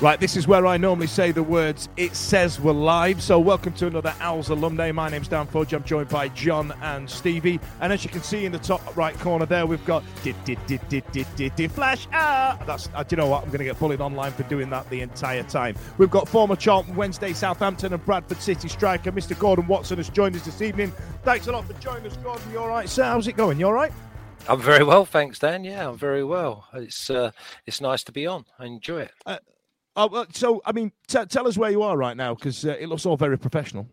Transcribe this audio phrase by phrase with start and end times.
[0.00, 3.22] Right, this is where I normally say the words, it says we're live.
[3.22, 4.92] So, welcome to another Owls alumni.
[4.92, 5.74] My name's Dan Fudge.
[5.74, 7.60] I'm joined by Jon and Stevie.
[7.82, 10.58] And as you can see in the top right corner there, we've got did, did,
[10.66, 12.08] did, did, did, did, did, flash.
[12.14, 13.42] Ah, that's, uh, do you know what?
[13.42, 15.76] I'm going to get bullied online for doing that the entire time.
[15.98, 19.38] We've got former Charlton Wednesday, Southampton, and Bradford City striker, Mr.
[19.38, 20.94] Gordon Watson, has joined us this evening.
[21.24, 22.50] Thanks a lot for joining us, Gordon.
[22.50, 23.04] You all right, sir?
[23.04, 23.60] How's it going?
[23.60, 23.92] You all right?
[24.48, 25.62] I'm very well, thanks, Dan.
[25.62, 26.68] Yeah, I'm very well.
[26.72, 27.32] It's uh,
[27.66, 28.46] it's nice to be on.
[28.58, 29.42] I enjoy it.
[30.02, 32.88] Oh, so, I mean, t- tell us where you are right now because uh, it
[32.88, 33.86] looks all very professional.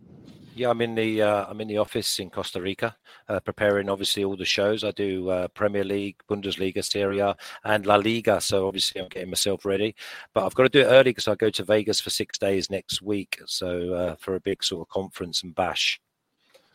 [0.55, 2.95] Yeah, I'm in the uh, I'm in the office in Costa Rica,
[3.27, 4.85] uh, preparing obviously all the shows.
[4.85, 7.35] I do uh, Premier League, Bundesliga, Serie A,
[7.65, 8.39] and La Liga.
[8.39, 9.95] So obviously I'm getting myself ready,
[10.33, 12.71] but I've got to do it early because I go to Vegas for six days
[12.71, 13.39] next week.
[13.45, 15.99] So uh, for a big sort of conference and bash.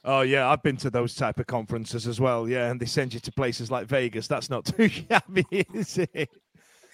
[0.04, 2.48] Oh yeah, I've been to those type of conferences as well.
[2.48, 4.28] Yeah, and they send you to places like Vegas.
[4.28, 6.28] That's not too shabby, is it?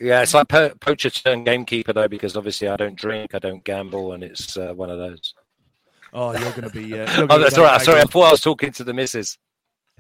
[0.00, 3.64] Yeah, it's like po- poacher turned gamekeeper though, because obviously I don't drink, I don't
[3.64, 5.34] gamble, and it's uh, one of those.
[6.12, 6.94] Oh, you're going to be.
[6.94, 7.80] Uh, you're Oh, gonna that's be all right.
[7.82, 9.36] Sorry, I thought I was talking to the missus.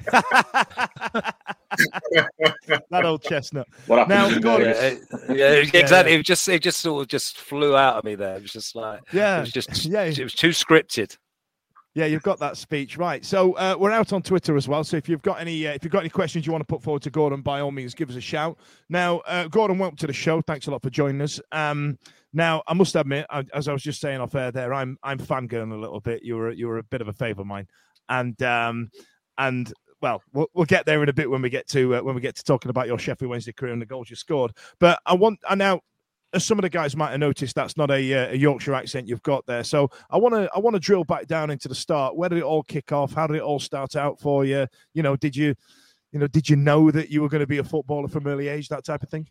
[2.90, 3.66] that old chestnut.
[3.86, 4.08] What?
[4.08, 5.00] Now, to Gordon- Vegas?
[5.28, 6.14] Yeah, yeah, exactly.
[6.14, 8.36] It just it just sort of just flew out of me there.
[8.36, 10.04] It was just like Yeah, it was just yeah.
[10.04, 11.16] it was too scripted.
[11.98, 13.24] Yeah, you've got that speech right.
[13.24, 14.84] So uh, we're out on Twitter as well.
[14.84, 16.80] So if you've got any, uh, if you've got any questions you want to put
[16.80, 18.56] forward to Gordon, by all means, give us a shout.
[18.88, 20.40] Now, uh, Gordon, welcome to the show.
[20.40, 21.40] Thanks a lot for joining us.
[21.50, 21.98] Um,
[22.32, 25.18] now, I must admit, I, as I was just saying off air, there, I'm I'm
[25.18, 26.22] fangirling a little bit.
[26.22, 27.66] You were you were a bit of a favour of mine,
[28.08, 28.90] and um,
[29.36, 32.14] and well, we'll, we'll get there in a bit when we get to uh, when
[32.14, 34.52] we get to talking about your Sheffield Wednesday career and the goals you scored.
[34.78, 35.80] But I want I now
[36.32, 39.08] as some of the guys might have noticed, that's not a, uh, a Yorkshire accent
[39.08, 39.64] you've got there.
[39.64, 42.16] So I want to I want to drill back down into the start.
[42.16, 43.12] Where did it all kick off?
[43.12, 44.66] How did it all start out for you?
[44.92, 45.54] You know, did you,
[46.12, 48.48] you know, did you know that you were going to be a footballer from early
[48.48, 48.68] age?
[48.68, 49.26] That type of thing.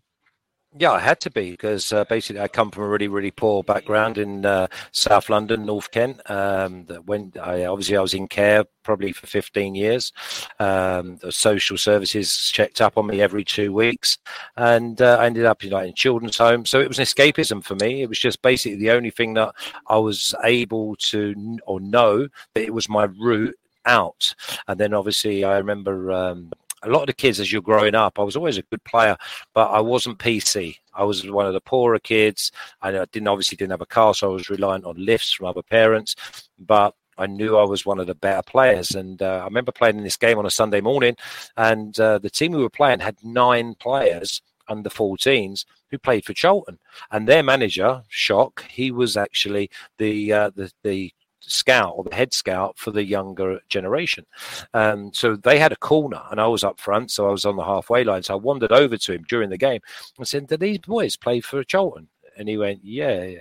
[0.75, 3.63] Yeah, I had to be because uh, basically I come from a really, really poor
[3.63, 6.19] background in uh, South London, North Kent.
[6.29, 10.11] Um, that when I obviously I was in care probably for 15 years.
[10.59, 14.17] Um, the social services checked up on me every two weeks,
[14.57, 16.65] and uh, I ended up in, like, in children's home.
[16.65, 18.01] So it was an escapism for me.
[18.01, 19.55] It was just basically the only thing that
[19.87, 24.35] I was able to or know that it was my route out.
[24.67, 26.11] And then obviously I remember.
[26.11, 26.51] Um,
[26.83, 29.17] a lot of the kids, as you're growing up, I was always a good player,
[29.53, 30.77] but I wasn't PC.
[30.93, 32.51] I was one of the poorer kids.
[32.81, 35.63] I didn't obviously didn't have a car, so I was reliant on lifts from other
[35.63, 36.15] parents.
[36.59, 39.97] But I knew I was one of the better players, and uh, I remember playing
[39.97, 41.15] in this game on a Sunday morning,
[41.55, 46.33] and uh, the team we were playing had nine players under 14s who played for
[46.33, 46.77] Charlton,
[47.11, 51.11] and their manager, Shock, he was actually the uh, the the
[51.47, 54.25] scout or the head scout for the younger generation.
[54.73, 57.11] Um, so they had a corner and I was up front.
[57.11, 58.23] So I was on the halfway line.
[58.23, 59.81] So I wandered over to him during the game
[60.17, 62.07] and said, Do these boys play for Charlton?
[62.37, 63.39] And he went, Yeah, yeah.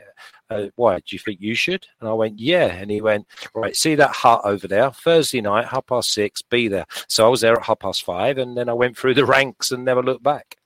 [0.49, 0.97] Uh, why?
[0.97, 1.87] Do you think you should?
[2.01, 2.67] And I went, Yeah.
[2.67, 4.91] And he went, Right, see that hut over there?
[4.91, 6.87] Thursday night, half past six, be there.
[7.09, 9.71] So I was there at half past five and then I went through the ranks
[9.71, 10.57] and never looked back.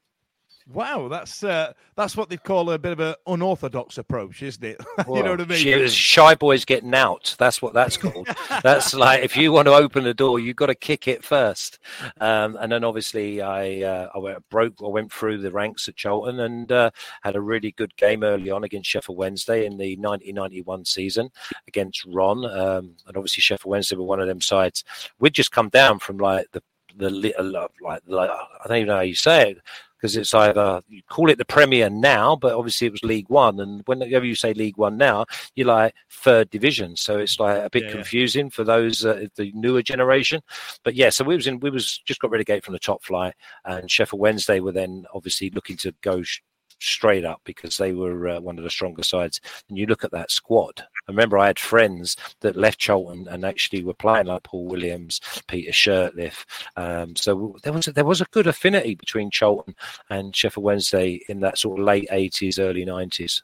[0.73, 4.81] Wow, that's uh, that's what they call a bit of an unorthodox approach, isn't it?
[5.09, 5.59] you know what I mean?
[5.59, 7.35] She, shy boys getting out.
[7.39, 8.29] That's what that's called.
[8.63, 11.81] that's like if you want to open the door, you've got to kick it first.
[12.21, 14.75] Um, and then obviously I uh, I went, broke.
[14.81, 16.91] I went through the ranks at Charlton and uh,
[17.23, 21.31] had a really good game early on against Sheffield Wednesday in the 1991 season
[21.67, 22.45] against Ron.
[22.45, 24.85] Um, and obviously Sheffield Wednesday were one of them sides.
[25.19, 26.63] We'd just come down from like the
[26.97, 29.59] the uh, like, like I don't even know how you say it
[30.01, 33.61] because it's either you call it the Premier now, but obviously it was League One,
[33.61, 37.69] and whenever you say League One now, you're like third division, so it's like a
[37.71, 37.93] bit Yeah.
[37.93, 40.41] confusing for those uh, the newer generation.
[40.85, 43.35] But yeah, so we was in we was just got relegated from the top flight,
[43.65, 46.23] and Sheffield Wednesday were then obviously looking to go.
[46.23, 46.41] Sh-
[46.81, 50.11] straight up because they were uh, one of the stronger sides and you look at
[50.11, 54.45] that squad I remember I had friends that left Charlton and actually were playing like
[54.45, 56.45] Paul Williams, Peter Shirtliff.
[56.77, 59.75] Um, so there was a, there was a good affinity between Charlton
[60.09, 63.43] and Sheffield Wednesday in that sort of late eighties, early nineties.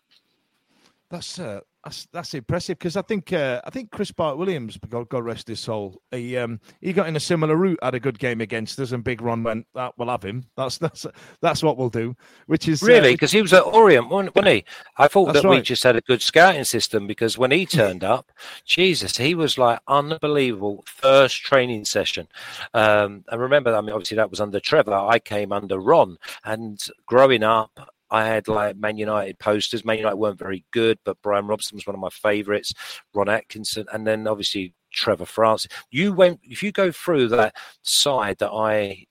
[1.10, 5.08] That's uh, that's that's impressive because I think uh, I think Chris Bart Williams, God,
[5.08, 8.18] God rest his soul, he um he got in a similar route, had a good
[8.18, 10.46] game against us, and Big Ron went, "That we'll have him.
[10.56, 11.06] That's that's
[11.40, 12.16] that's what we'll do."
[12.46, 14.64] Which is uh, Really, because he was at Orient, wasn't wasn't he?
[14.98, 18.32] I thought that we just had a good scouting system because when he turned up,
[18.64, 20.82] Jesus, he was like unbelievable.
[20.88, 22.26] First training session,
[22.74, 24.92] um, and remember, I mean, obviously that was under Trevor.
[24.92, 27.92] I came under Ron, and growing up.
[28.10, 29.84] I had like Man United posters.
[29.84, 32.72] Man United weren't very good, but Brian Robson was one of my favourites.
[33.14, 35.70] Ron Atkinson, and then obviously Trevor Francis.
[35.90, 39.06] You went if you go through that side that I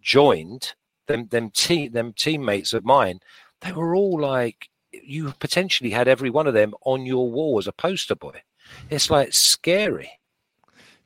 [0.00, 0.74] joined,
[1.06, 3.20] them them team them teammates of mine,
[3.60, 7.66] they were all like you potentially had every one of them on your wall as
[7.66, 8.42] a poster boy.
[8.90, 10.10] It's like scary.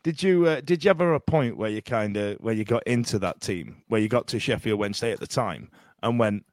[0.02, 2.86] Did you uh, did you ever a point where you kind of where you got
[2.86, 5.70] into that team where you got to Sheffield Wednesday at the time
[6.02, 6.44] and went,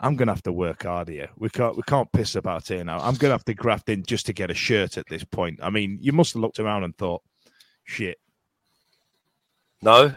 [0.00, 1.28] I'm gonna have to work hard here.
[1.36, 2.98] We can't we can't piss about here now.
[3.00, 5.60] I'm gonna have to graft in just to get a shirt at this point.
[5.62, 7.22] I mean, you must have looked around and thought,
[7.84, 8.18] shit.
[9.82, 10.14] No,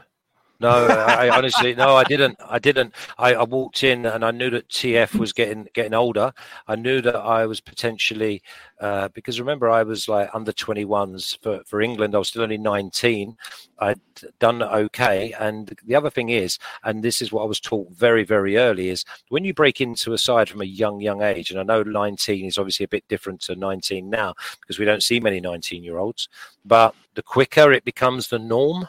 [0.63, 2.39] no, I, honestly no, I didn't.
[2.47, 2.95] I didn't.
[3.17, 6.33] I, I walked in and I knew that TF was getting getting older.
[6.67, 8.41] I knew that I was potentially
[8.79, 12.15] uh, because remember I was like under 21s for for England.
[12.15, 13.35] I was still only 19.
[13.79, 13.99] I'd
[14.39, 18.23] done okay, and the other thing is, and this is what I was taught very
[18.23, 21.59] very early is when you break into a side from a young young age, and
[21.59, 25.19] I know 19 is obviously a bit different to 19 now because we don't see
[25.19, 26.29] many 19 year olds,
[26.63, 28.87] but the quicker it becomes the norm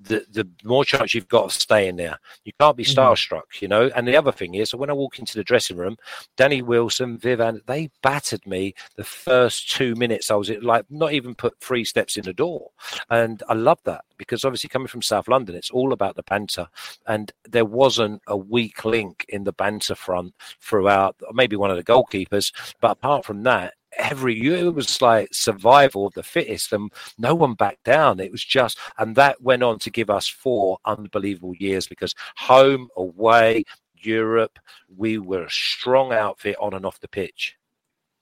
[0.00, 2.18] the the more chance you've got of staying there.
[2.44, 2.98] You can't be mm-hmm.
[2.98, 3.90] starstruck, you know.
[3.94, 5.96] And the other thing is, so when I walk into the dressing room,
[6.36, 10.30] Danny Wilson, Vivan, they battered me the first two minutes.
[10.30, 12.70] I was like, not even put three steps in the door,
[13.10, 16.68] and I love that because obviously coming from South London, it's all about the banter,
[17.06, 21.16] and there wasn't a weak link in the banter front throughout.
[21.32, 23.74] Maybe one of the goalkeepers, but apart from that.
[23.98, 28.20] Every year it was like survival of the fittest, and no one backed down.
[28.20, 32.88] It was just, and that went on to give us four unbelievable years because home,
[32.96, 33.64] away,
[34.02, 34.58] Europe,
[34.96, 37.56] we were a strong outfit on and off the pitch.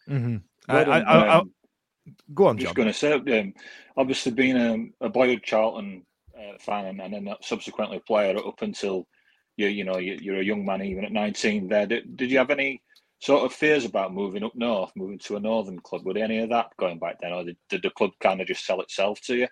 [0.09, 0.37] Mm-hmm.
[0.69, 1.53] I, Well I, done, I, I, um,
[2.35, 3.55] go on, I'm just going to say, um,
[3.97, 4.57] obviously being
[5.01, 6.05] a, a boyhood Charlton
[6.37, 9.07] uh, fan and, and then subsequently a player up until
[9.57, 11.69] you you know you, you're a young man even at 19.
[11.69, 12.81] There, did, did you have any
[13.21, 16.05] sort of fears about moving up north, moving to a northern club?
[16.05, 18.47] Were there any of that going back then, or did, did the club kind of
[18.47, 19.49] just sell itself to you?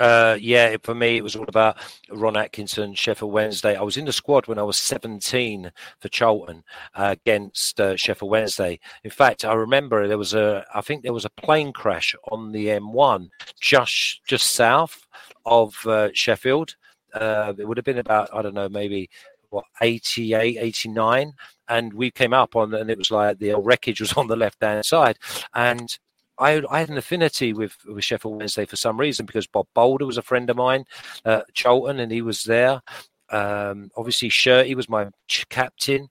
[0.00, 1.76] Uh, yeah, for me, it was all about
[2.10, 3.76] Ron Atkinson, Sheffield Wednesday.
[3.76, 5.70] I was in the squad when I was 17
[6.00, 6.64] for Charlton
[6.94, 8.80] uh, against uh, Sheffield Wednesday.
[9.04, 12.50] In fact, I remember there was a, I think there was a plane crash on
[12.50, 13.28] the M1
[13.60, 15.06] just just south
[15.46, 16.74] of uh, Sheffield.
[17.12, 19.08] Uh, it would have been about, I don't know, maybe
[19.54, 21.32] what 88, 89,
[21.68, 24.62] and we came up on, and it was like the wreckage was on the left
[24.62, 25.18] hand side,
[25.54, 25.98] and
[26.38, 30.06] I, I had an affinity with, with Sheffield Wednesday for some reason because Bob Bolder
[30.06, 30.84] was a friend of mine,
[31.24, 32.82] uh, Charlton, and he was there.
[33.30, 35.08] Um, obviously, Shirty was my
[35.48, 36.08] captain.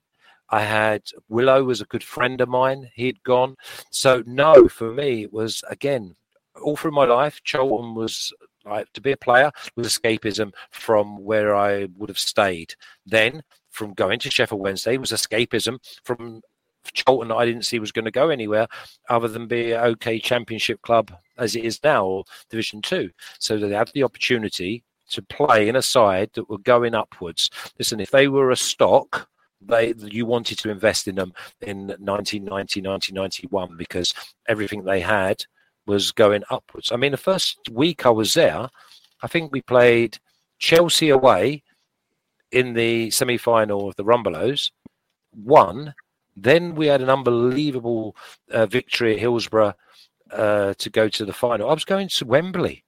[0.50, 2.90] I had Willow was a good friend of mine.
[2.94, 3.56] He'd gone.
[3.90, 6.16] So no, for me, it was again
[6.62, 7.40] all through my life.
[7.44, 8.32] Charlton was
[8.64, 12.74] to be a player was escapism from where I would have stayed.
[13.06, 16.42] Then from going to Sheffield Wednesday was escapism from
[16.92, 18.66] Charlton I didn't see was going to go anywhere
[19.08, 23.10] other than be an okay championship club as it is now or Division Two.
[23.38, 27.50] So they had the opportunity to play in a side that were going upwards.
[27.78, 29.28] Listen, if they were a stock,
[29.60, 34.12] they you wanted to invest in them in 1990, 1991 because
[34.46, 35.44] everything they had
[35.86, 36.90] was going upwards.
[36.92, 38.68] I mean, the first week I was there,
[39.22, 40.18] I think we played
[40.58, 41.62] Chelsea away
[42.50, 44.70] in the semi-final of the Rumbelows,
[45.36, 45.94] won.
[46.36, 48.16] Then we had an unbelievable
[48.50, 49.74] uh, victory at Hillsborough
[50.30, 51.70] uh, to go to the final.
[51.70, 52.84] I was going to Wembley.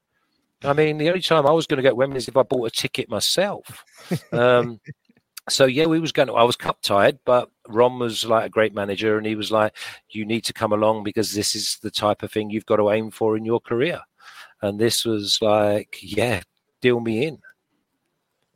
[0.64, 2.66] I mean, the only time I was going to get Wembley is if I bought
[2.66, 3.84] a ticket myself.
[4.32, 4.80] Um,
[5.48, 6.34] so yeah, we was going to.
[6.34, 9.74] I was cup tied, but Ron was like a great manager, and he was like,
[10.10, 12.90] "You need to come along because this is the type of thing you've got to
[12.90, 14.00] aim for in your career."
[14.62, 16.40] And this was like, yeah,
[16.80, 17.38] deal me in.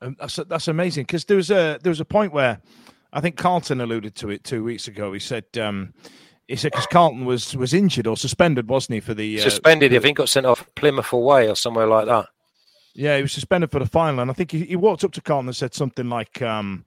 [0.03, 2.61] Um, that's that's amazing because there was a there was a point where
[3.13, 5.13] I think Carlton alluded to it two weeks ago.
[5.13, 5.93] He said um,
[6.49, 9.95] he said because Carlton was was injured or suspended, wasn't he, for the uh, suspended?
[9.95, 12.29] I think got sent off Plymouth away or somewhere like that.
[12.95, 15.21] Yeah, he was suspended for the final, and I think he, he walked up to
[15.21, 16.85] Carlton and said something like, um,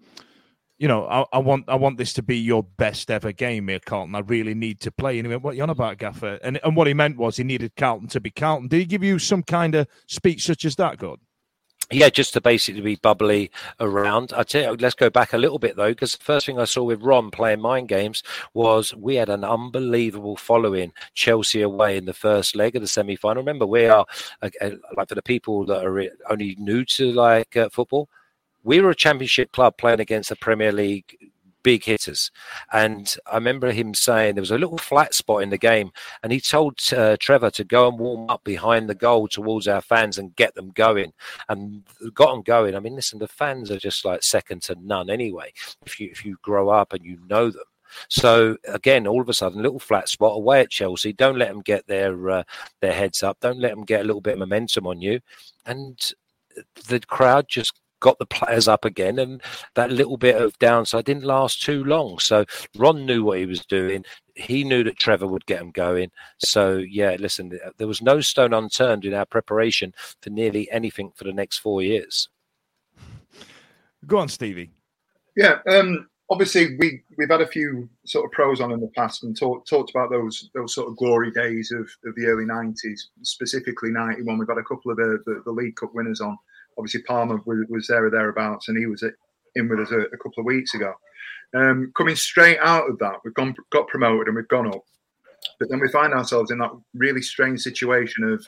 [0.78, 3.80] "You know, I, I, want I want this to be your best ever game here,
[3.80, 4.16] Carlton.
[4.16, 6.76] I really need to play." And he went, "What you on about, Gaffer?" And and
[6.76, 8.68] what he meant was he needed Carlton to be Carlton.
[8.68, 11.20] Did he give you some kind of speech such as that, God?
[11.92, 14.34] Yeah, just to basically be bubbly around.
[14.36, 16.66] I tell you, let's go back a little bit though, because the first thing I
[16.66, 18.24] saw with Ron playing mind games
[18.54, 23.16] was we had an unbelievable following Chelsea away in the first leg of the semi
[23.16, 23.42] final.
[23.42, 24.06] Remember, we are
[24.42, 28.10] like for the people that are only new to like uh, football,
[28.64, 31.18] we were a championship club playing against the Premier League
[31.64, 32.32] big hitters.
[32.72, 35.92] And I remember him saying there was a little flat spot in the game,
[36.22, 39.82] and he told uh, Trevor to go and warm up behind the goal towards our
[39.82, 41.14] fans and get them going.
[41.50, 42.76] And got them going.
[42.76, 45.54] I mean, listen, the fans are just like second to none anyway.
[45.86, 47.64] If you if you grow up and you know them.
[48.10, 51.14] So again, all of a sudden, little flat spot away at Chelsea.
[51.14, 52.44] Don't let them get their uh,
[52.82, 53.40] their heads up.
[53.40, 55.20] Don't let them get a little bit of momentum on you.
[55.66, 56.00] And
[56.88, 59.42] the crowd just got the players up again, and
[59.76, 62.20] that little bit of downside didn't last too long.
[62.20, 62.46] So
[62.78, 64.04] Ron knew what he was doing.
[64.36, 66.12] He knew that Trevor would get him going.
[66.38, 71.24] So yeah, listen, there was no stone unturned in our preparation for nearly anything for
[71.24, 72.28] the next four years.
[74.06, 74.72] Go on, Stevie.
[75.38, 79.24] Yeah, um, obviously we we've had a few sort of pros on in the past
[79.24, 83.12] and talk, talked about those those sort of glory days of, of the early nineties,
[83.22, 84.38] specifically ninety one.
[84.38, 86.38] We've had a couple of the, the, the League Cup winners on
[86.78, 89.04] obviously Palmer was, was there or thereabouts, and he was
[89.56, 90.94] in with us a, a couple of weeks ago.
[91.56, 94.84] Um, coming straight out of that, we've gone got promoted and we've gone up,
[95.60, 98.46] but then we find ourselves in that really strange situation of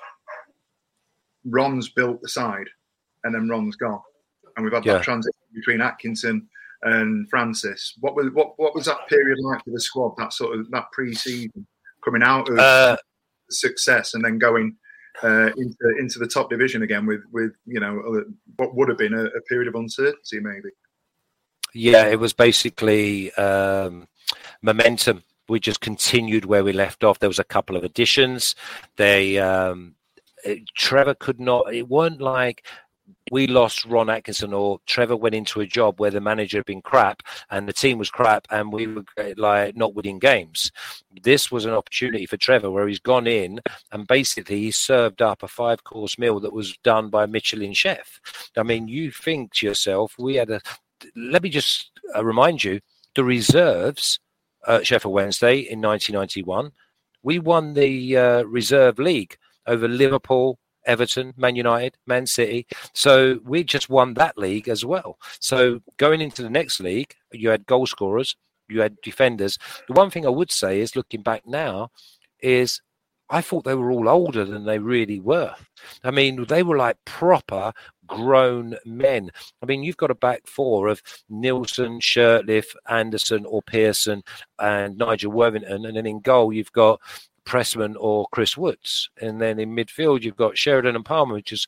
[1.46, 2.68] Ron's built the side,
[3.24, 4.02] and then Ron's gone,
[4.56, 4.94] and we've had yeah.
[4.94, 6.48] that transition between Atkinson
[6.82, 7.94] and Francis.
[8.00, 10.16] What was what what was that period like for the squad?
[10.18, 11.68] That sort of that pre-season
[12.04, 12.98] coming out of uh,
[13.50, 14.78] success and then going
[15.24, 18.24] uh, into into the top division again with with you know
[18.58, 20.70] what would have been a, a period of uncertainty maybe.
[21.74, 24.08] Yeah, it was basically um,
[24.62, 25.24] momentum.
[25.50, 27.20] We just continued where we left off.
[27.20, 28.56] There was a couple of additions.
[28.96, 29.96] They um,
[30.76, 31.74] Trevor could not.
[31.74, 32.66] It weren't like
[33.32, 36.82] we lost Ron Atkinson or Trevor went into a job where the manager had been
[36.82, 39.04] crap and the team was crap and we were
[39.38, 40.72] like not winning games.
[41.24, 43.60] This was an opportunity for Trevor where he's gone in
[43.92, 47.74] and basically he served up a five course meal that was done by a Michelin
[47.74, 48.20] chef.
[48.56, 50.62] I mean, you think to yourself, we had a.
[51.16, 52.80] Let me just uh, remind you
[53.16, 54.20] the reserves
[54.68, 56.72] at Sheffield Wednesday in 1991.
[57.24, 62.68] We won the uh, reserve league over Liverpool, Everton, Man United, Man City.
[62.94, 65.18] So we just won that league as well.
[65.40, 68.36] So going into the next league, you had goal scorers,
[68.70, 69.58] you had defenders.
[69.88, 71.92] The one thing I would say is looking back now
[72.40, 72.82] is
[73.30, 75.54] I thought they were all older than they really were.
[76.04, 77.74] I mean, they were like proper
[78.06, 79.32] grown men.
[79.64, 84.24] I mean, you've got a back four of Nilsson, Shirtliff, Anderson, or Pearson,
[84.60, 87.02] and Nigel Worthington, and then in goal you've got
[87.46, 89.10] Pressman or Chris Woods.
[89.22, 91.68] And then in midfield, you've got Sheridan and Palmer, which is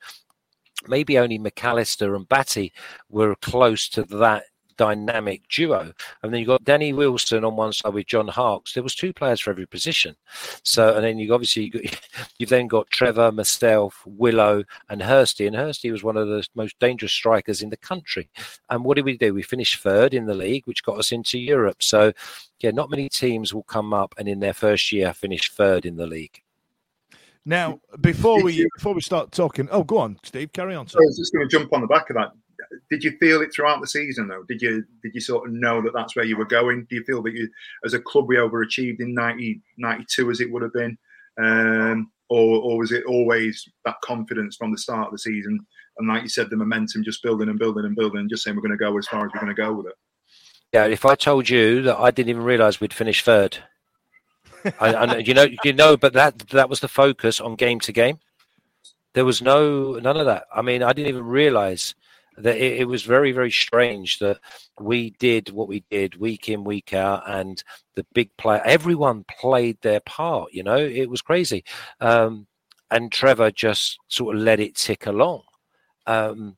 [0.88, 2.74] maybe only McAllister and Batty
[3.10, 4.44] were close to that
[4.78, 5.92] dynamic duo.
[6.22, 8.74] And then you've got Danny Wilson on one side with John Harkes.
[8.74, 10.16] There was two players for every position.
[10.64, 11.72] So, and then you obviously
[12.38, 15.48] you've then got Trevor, myself, Willow, and Hirsty.
[15.48, 18.30] And Hirsty was one of the most dangerous strikers in the country.
[18.70, 19.34] And what did we do?
[19.34, 21.82] We finished third in the league, which got us into Europe.
[21.84, 22.14] So
[22.60, 25.96] yeah, not many teams will come up and in their first year finish third in
[25.96, 26.42] the league.
[27.46, 30.86] Now, before we before we start talking, oh, go on, Steve, carry on.
[30.94, 32.32] I was just going to jump on the back of that.
[32.90, 34.44] Did you feel it throughout the season, though?
[34.48, 36.86] Did you did you sort of know that that's where you were going?
[36.90, 37.50] Do you feel that you,
[37.86, 40.98] as a club, we overachieved in 90, 92 as it would have been,
[41.38, 45.60] um, or or was it always that confidence from the start of the season?
[45.98, 48.56] And like you said, the momentum just building and building and building, and just saying
[48.56, 49.96] we're going to go as far as we're going to go with it.
[50.74, 53.60] Yeah, if I told you that I didn't even realise we'd finish third,
[54.80, 57.92] I, I, you know, you know, but that that was the focus on game to
[57.92, 58.20] game.
[59.14, 60.46] There was no none of that.
[60.54, 61.96] I mean, I didn't even realise
[62.38, 64.40] that it, it, was very very strange that
[64.80, 67.64] we did what we did week in week out, and
[67.96, 70.54] the big player, everyone played their part.
[70.54, 71.64] You know, it was crazy,
[72.00, 72.48] um,
[72.92, 75.44] and Trevor just sort of let it tick along.
[76.06, 76.58] Um,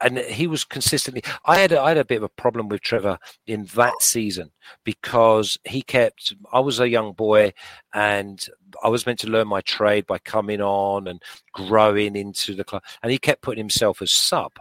[0.00, 1.22] and he was consistently.
[1.44, 4.50] I had a, I had a bit of a problem with Trevor in that season
[4.84, 6.34] because he kept.
[6.52, 7.52] I was a young boy,
[7.92, 8.42] and
[8.82, 11.22] I was meant to learn my trade by coming on and
[11.52, 14.52] growing into the club, and he kept putting himself as sub.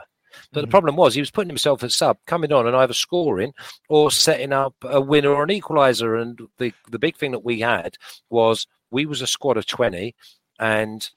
[0.52, 0.64] But mm.
[0.64, 3.54] the problem was he was putting himself at sub, coming on and either scoring
[3.88, 6.22] or setting up a winner or an equaliser.
[6.22, 7.98] And the the big thing that we had
[8.30, 10.16] was we was a squad of twenty,
[10.60, 11.10] and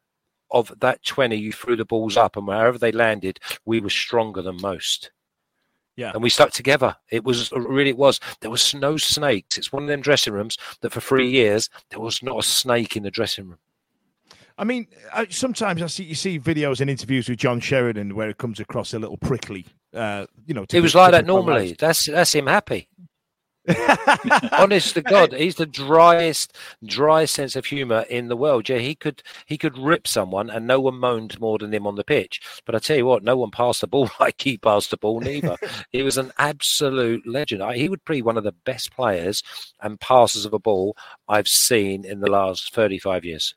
[0.53, 4.43] of that 20, you threw the balls up, and wherever they landed, we were stronger
[4.43, 5.11] than most.
[5.97, 6.13] Yeah.
[6.15, 6.97] And we stuck together.
[7.11, 8.19] It was really, it was.
[8.41, 9.59] There was no snakes.
[9.59, 12.97] It's one of them dressing rooms that for three years, there was not a snake
[12.97, 13.59] in the dressing room.
[14.59, 18.29] I mean, I, sometimes I see you see videos and interviews with John Sheridan where
[18.29, 19.67] it comes across a little prickly.
[19.95, 21.77] Uh, you know, it was like that normally.
[21.79, 22.89] That's that's him happy.
[24.53, 28.69] Honest to God, he's the driest, driest sense of humour in the world.
[28.69, 31.95] Yeah, he could he could rip someone, and no one moaned more than him on
[31.95, 32.41] the pitch.
[32.67, 35.21] But I tell you what, no one passed the ball like he passed the ball
[35.21, 35.57] neither.
[35.93, 37.63] he was an absolute legend.
[37.75, 39.45] He would be one of the best players
[39.81, 40.97] and passers of a ball
[41.29, 43.55] I've seen in the last thirty-five years.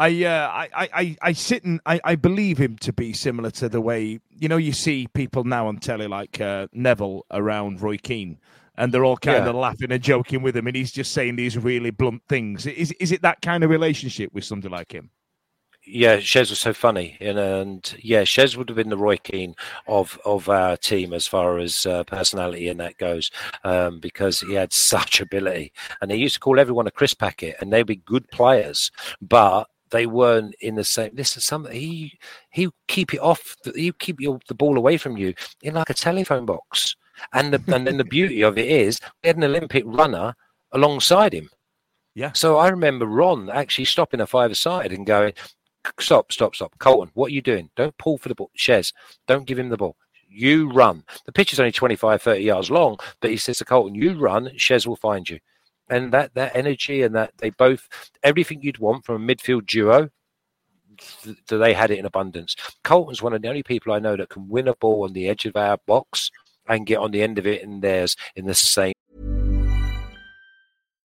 [0.00, 3.68] I, uh, I, I, I sit and I, I believe him to be similar to
[3.68, 7.98] the way you know you see people now on telly like uh, Neville around Roy
[7.98, 8.38] Keane
[8.78, 9.50] and they're all kind yeah.
[9.50, 12.64] of laughing and joking with him, and he's just saying these really blunt things.
[12.64, 15.10] Is is it that kind of relationship with somebody like him?
[15.86, 19.54] Yeah, Shez was so funny, and, and yeah, Shez would have been the Roy Keane
[19.86, 23.30] of of our team as far as uh, personality and that goes,
[23.64, 27.56] um, because he had such ability, and he used to call everyone a Chris packet,
[27.60, 28.90] and they'd be good players,
[29.20, 31.10] but they weren't in the same.
[31.14, 32.18] This is something he
[32.50, 33.56] he keep it off.
[33.74, 36.96] You keep your, the ball away from you in like a telephone box.
[37.32, 40.34] And the and then the beauty of it is we had an Olympic runner
[40.72, 41.50] alongside him.
[42.14, 42.32] Yeah.
[42.32, 45.32] So I remember Ron actually stopping a five aside and going,
[45.98, 46.78] Stop, stop, stop.
[46.78, 47.70] Carlton, what are you doing?
[47.76, 48.50] Don't pull for the ball.
[48.58, 48.92] Shez,
[49.26, 49.96] don't give him the ball.
[50.28, 51.04] You run.
[51.24, 54.50] The pitch is only 25, 30 yards long, but he says to Carlton, You run,
[54.56, 55.40] Shez will find you.
[55.90, 57.88] And that that energy and that they both
[58.22, 60.08] everything you'd want from a midfield duo,
[61.22, 62.54] th- they had it in abundance.
[62.84, 65.28] Carlton's one of the only people I know that can win a ball on the
[65.28, 66.30] edge of our box
[66.68, 68.92] and get on the end of it and theirs in the same.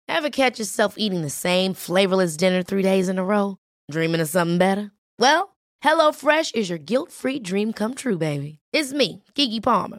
[0.08, 3.58] Ever catch yourself eating the same flavorless dinner three days in a row?
[3.90, 4.92] Dreaming of something better?
[5.18, 8.60] Well, HelloFresh is your guilt free dream come true, baby.
[8.72, 9.98] It's me, Keke Palmer.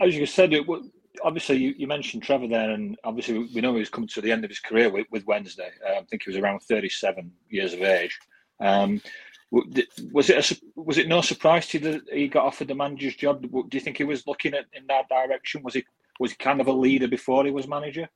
[0.00, 0.66] As you said, it,
[1.22, 4.44] obviously you, you, mentioned Trevor there, and obviously we know he's coming to the end
[4.44, 5.70] of his career with, with Wednesday.
[5.86, 8.18] Uh, I think he was around 37 years of age.
[8.60, 9.00] Um,
[9.50, 13.16] was it a, was it no surprise to you that he got offered the manager's
[13.16, 13.42] job?
[13.42, 15.62] Do you think he was looking at in that direction?
[15.64, 15.84] Was he
[16.20, 18.08] was he kind of a leader before he was manager?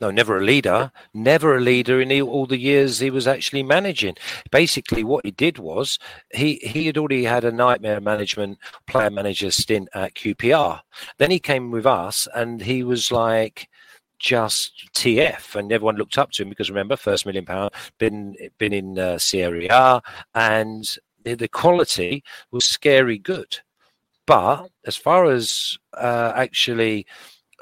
[0.00, 4.16] No, never a leader, never a leader in all the years he was actually managing.
[4.50, 5.98] Basically, what he did was
[6.32, 10.80] he he had already had a nightmare management player manager stint at QPR.
[11.18, 13.68] Then he came with us, and he was like
[14.18, 18.72] just TF, and everyone looked up to him because remember, first million pound, been been
[18.72, 20.00] in uh, Serie A,
[20.34, 23.58] and the, the quality was scary good.
[24.26, 27.06] But as far as uh, actually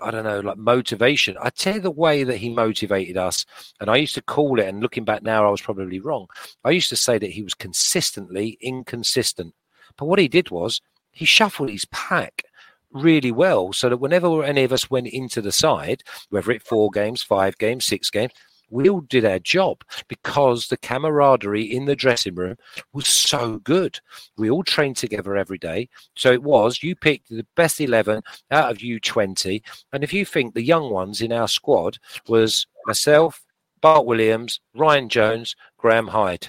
[0.02, 1.36] I don't know, like motivation.
[1.40, 3.44] I tell you the way that he motivated us,
[3.80, 6.26] and I used to call it, and looking back now, I was probably wrong.
[6.64, 9.54] I used to say that he was consistently inconsistent.
[9.96, 10.80] But what he did was
[11.10, 12.42] he shuffled his pack
[12.90, 16.90] really well so that whenever any of us went into the side, whether it four
[16.90, 18.32] games, five games, six games,
[18.70, 22.56] we all did our job because the camaraderie in the dressing room
[22.92, 24.00] was so good.
[24.36, 25.88] We all trained together every day.
[26.14, 29.62] So it was you picked the best 11 out of you 20.
[29.92, 33.42] And if you think the young ones in our squad was myself,
[33.80, 36.48] Bart Williams, Ryan Jones, Graham Hyde.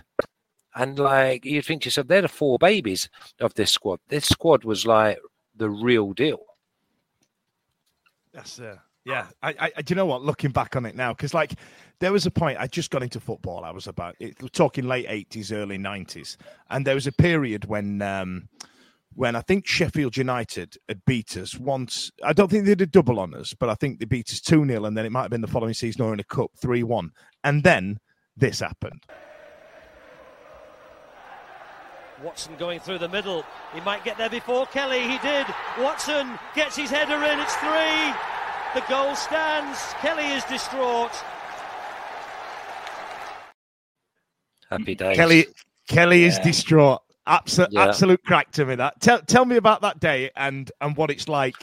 [0.75, 3.99] And like you think to yourself, they're the four babies of this squad.
[4.07, 5.19] This squad was like
[5.55, 6.39] the real deal.
[8.33, 8.77] That's uh,
[9.09, 10.21] Yeah, I, I, do you know what?
[10.23, 11.53] Looking back on it now, because like
[11.99, 13.63] there was a point I just got into football.
[13.63, 16.37] I was about it, talking late eighties, early nineties,
[16.69, 18.49] and there was a period when um,
[19.15, 22.11] when I think Sheffield United had beat us once.
[22.23, 24.39] I don't think they did a double on us, but I think they beat us
[24.39, 26.51] two 0 and then it might have been the following season or in a cup
[26.61, 27.11] three one,
[27.43, 27.99] and then
[28.37, 29.03] this happened.
[32.23, 33.45] Watson going through the middle.
[33.73, 35.01] He might get there before Kelly.
[35.07, 35.47] He did.
[35.77, 37.39] Watson gets his header in.
[37.39, 38.38] It's three.
[38.75, 39.79] The goal stands.
[39.99, 41.11] Kelly is distraught.
[44.69, 45.17] Happy days.
[45.17, 45.47] Kelly
[45.87, 46.27] Kelly yeah.
[46.27, 47.01] is distraught.
[47.25, 47.85] Absolute yeah.
[47.85, 49.01] absolute crack to me that.
[49.01, 51.55] Tell tell me about that day and and what it's like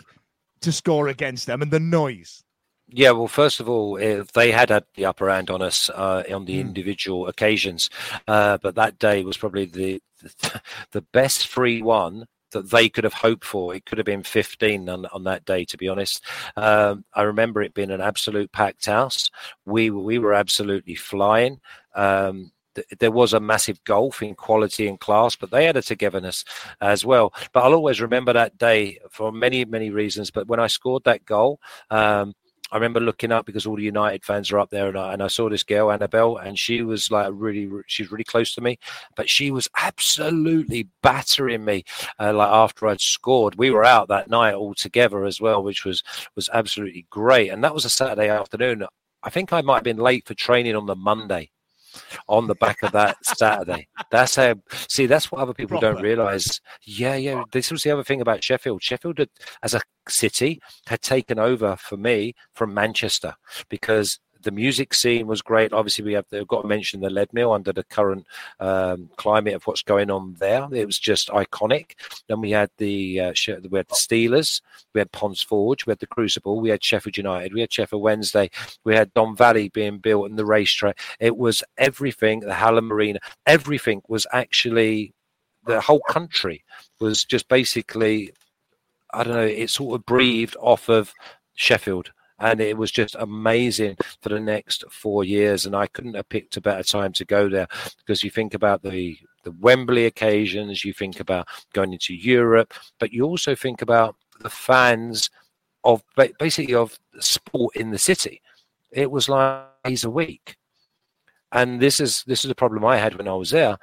[0.63, 2.43] to score against them and the noise.
[2.89, 6.25] Yeah, well, first of all, eh, they had had the upper hand on us uh,
[6.33, 6.61] on the mm.
[6.61, 7.91] individual occasions,
[8.29, 10.61] uh, but that day was probably the, the,
[10.93, 13.75] the best free one that they could have hoped for.
[13.75, 16.25] It could have been 15 on, on that day, to be honest.
[16.57, 19.31] Um, I remember it being an absolute packed house.
[19.65, 21.61] We we were absolutely flying.
[21.95, 22.53] Um,
[22.99, 26.45] there was a massive gulf in quality and class, but they had a togetherness
[26.81, 27.33] as well.
[27.53, 30.31] But I'll always remember that day for many, many reasons.
[30.31, 32.35] But when I scored that goal, um,
[32.73, 35.23] I remember looking up because all the United fans are up there, and I, and
[35.23, 38.79] I saw this girl Annabelle, and she was like really, she's really close to me,
[39.15, 41.85] but she was absolutely battering me.
[42.19, 45.85] Uh, like after I'd scored, we were out that night all together as well, which
[45.85, 46.03] was
[46.35, 47.51] was absolutely great.
[47.51, 48.85] And that was a Saturday afternoon.
[49.23, 51.51] I think I might have been late for training on the Monday
[52.29, 53.89] on the back of that Saturday.
[54.11, 54.55] That's how.
[54.89, 55.95] See, that's what other people Proper.
[55.95, 56.61] don't realise.
[56.83, 57.45] Yeah, yeah.
[57.53, 58.83] This was the other thing about Sheffield.
[58.83, 59.31] Sheffield, had,
[59.63, 63.35] as a city, had taken over for me from Manchester
[63.69, 65.73] because the music scene was great.
[65.73, 68.25] Obviously, we have got to mention the Leadmill under the current
[68.61, 70.69] um, climate of what's going on there.
[70.73, 71.95] It was just iconic.
[72.29, 73.33] Then we had the uh,
[73.69, 74.63] we had the Steelers,
[74.95, 78.03] we had Ponds Forge, we had the Crucible, we had Sheffield United, we had Sheffield
[78.03, 78.49] Wednesday,
[78.85, 81.01] we had Don Valley being built and the racetrack.
[81.19, 82.41] It was everything.
[82.41, 85.13] The Hallam Marina, everything was actually
[85.65, 86.65] the whole country
[87.01, 88.31] was just basically
[89.13, 89.41] I don't know.
[89.41, 91.13] It sort of breathed off of
[91.57, 95.67] Sheffield and it was just amazing for the next four years.
[95.67, 97.69] And I couldn't have picked a better time to go there
[97.99, 103.13] because you think about the the Wembley occasions, you think about going into Europe, but
[103.13, 105.31] you also think about the fans
[105.85, 106.03] of
[106.39, 108.43] basically of sport in the city.
[108.91, 110.57] It was like days a week,
[111.53, 113.79] and this is this is a problem I had when I was there.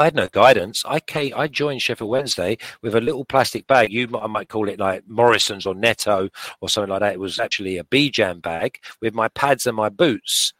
[0.00, 0.82] I had no guidance.
[0.86, 3.92] I came, I joined Sheffield Wednesday with a little plastic bag.
[3.92, 6.30] You I might call it like Morrison's or Netto
[6.62, 7.12] or something like that.
[7.12, 10.54] It was actually a B-Jam bag with my pads and my boots.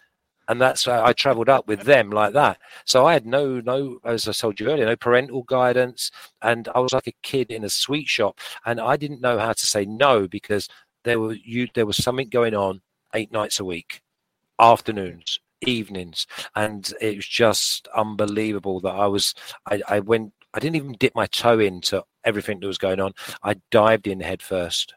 [0.46, 2.59] And that's how I travelled up with them like that.
[2.85, 6.11] So I had no, no, as I told you earlier, no parental guidance,
[6.42, 9.55] and I was like a kid in a sweet shop, and I didn't know how
[9.55, 10.68] to say no because
[11.05, 12.83] there were you, there was something going on
[13.14, 14.03] eight nights a week,
[14.59, 19.35] afternoons, evenings, and it was just unbelievable that I was.
[19.66, 20.33] I, I went.
[20.53, 23.12] I didn't even dip my toe into everything that was going on.
[23.42, 24.94] I dived in head first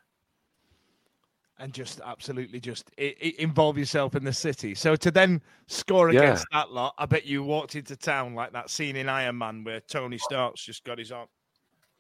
[1.64, 4.76] and just absolutely just it, it involve yourself in the city.
[4.76, 6.60] So to then score against yeah.
[6.60, 9.80] that lot, I bet you walked into town like that scene in Iron Man where
[9.80, 11.30] Tony Stark's just got his arm.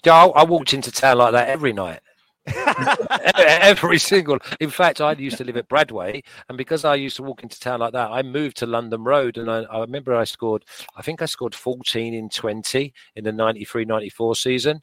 [0.05, 2.01] Yeah, I walked into town like that every night.
[3.37, 4.37] Every single.
[4.59, 7.59] In fact, I used to live at Bradway, and because I used to walk into
[7.59, 9.37] town like that, I moved to London Road.
[9.37, 13.31] And I, I remember I scored, I think I scored 14 in 20 in the
[13.31, 14.81] 93 94 season.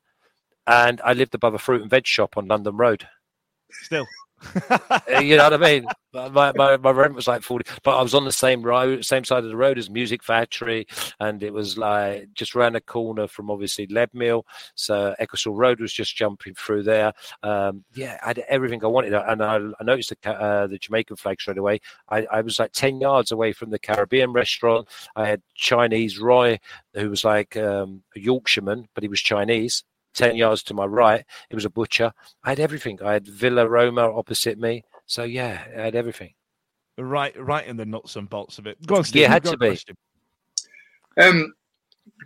[0.66, 3.06] And I lived above a fruit and veg shop on London Road.
[3.70, 4.06] Still.
[5.20, 5.86] you know what I mean?
[6.12, 9.24] My, my, my rent was like 40, but I was on the same road, same
[9.24, 10.86] side of the road as Music Factory,
[11.20, 14.42] and it was like just around the corner from obviously Leadmill.
[14.74, 17.12] So Ecclesall Road was just jumping through there.
[17.42, 21.16] Um, yeah, I had everything I wanted, and I, I noticed the, uh, the Jamaican
[21.16, 21.80] flag straight away.
[22.08, 24.88] I, I was like 10 yards away from the Caribbean restaurant.
[25.14, 26.58] I had Chinese Roy,
[26.94, 31.24] who was like um, a Yorkshireman, but he was Chinese 10 yards to my right,
[31.50, 32.12] it was a butcher.
[32.44, 32.98] I had everything.
[33.02, 34.84] I had Villa Roma opposite me.
[35.06, 36.34] So, yeah, I had everything.
[36.98, 38.84] Right right in the nuts and bolts of it.
[38.86, 39.22] Go on, Steve.
[39.22, 39.78] Yeah, had to be.
[41.18, 41.54] Um,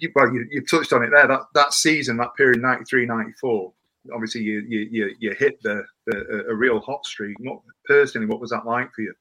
[0.00, 1.28] you, well, you, you, touched on it there.
[1.28, 3.72] That that season, that period, 93, 94,
[4.12, 7.36] obviously you you you, hit the, the a real hot streak.
[7.40, 9.14] What personally, what was that like for you?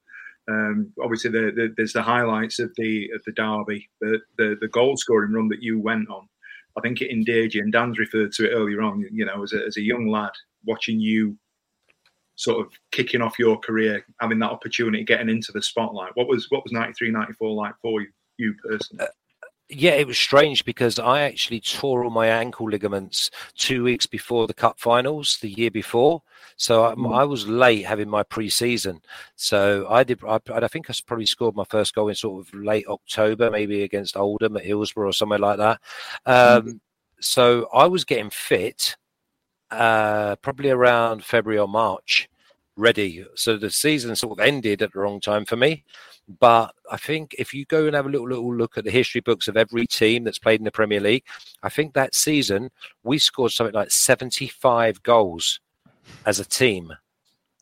[0.49, 4.67] Um, obviously, the, the, there's the highlights of the of the derby, the, the the
[4.67, 6.27] goal scoring run that you went on.
[6.77, 7.61] I think it endeared you.
[7.61, 9.05] And Dan's referred to it earlier on.
[9.11, 10.31] You know, as a, as a young lad,
[10.65, 11.37] watching you
[12.35, 16.15] sort of kicking off your career, having that opportunity, getting into the spotlight.
[16.15, 18.07] What was what was 93, 94 like for you,
[18.37, 19.05] you personally?
[19.69, 24.45] Yeah, it was strange because I actually tore all my ankle ligaments two weeks before
[24.45, 26.21] the cup finals the year before.
[26.57, 27.15] So I, Mm.
[27.15, 29.01] I was late having my pre-season.
[29.35, 30.19] So I did.
[30.23, 33.83] I, I think I probably scored my first goal in sort of late October, maybe
[33.83, 35.79] against Oldham at Hillsborough or somewhere like that.
[36.25, 36.81] Um,
[37.19, 38.95] so I was getting fit
[39.71, 42.29] uh, probably around February or March,
[42.75, 43.25] ready.
[43.35, 45.83] So the season sort of ended at the wrong time for me.
[46.39, 49.21] But I think if you go and have a little, little look at the history
[49.21, 51.25] books of every team that's played in the Premier League,
[51.63, 52.71] I think that season
[53.03, 55.59] we scored something like 75 goals
[56.25, 56.93] as a team.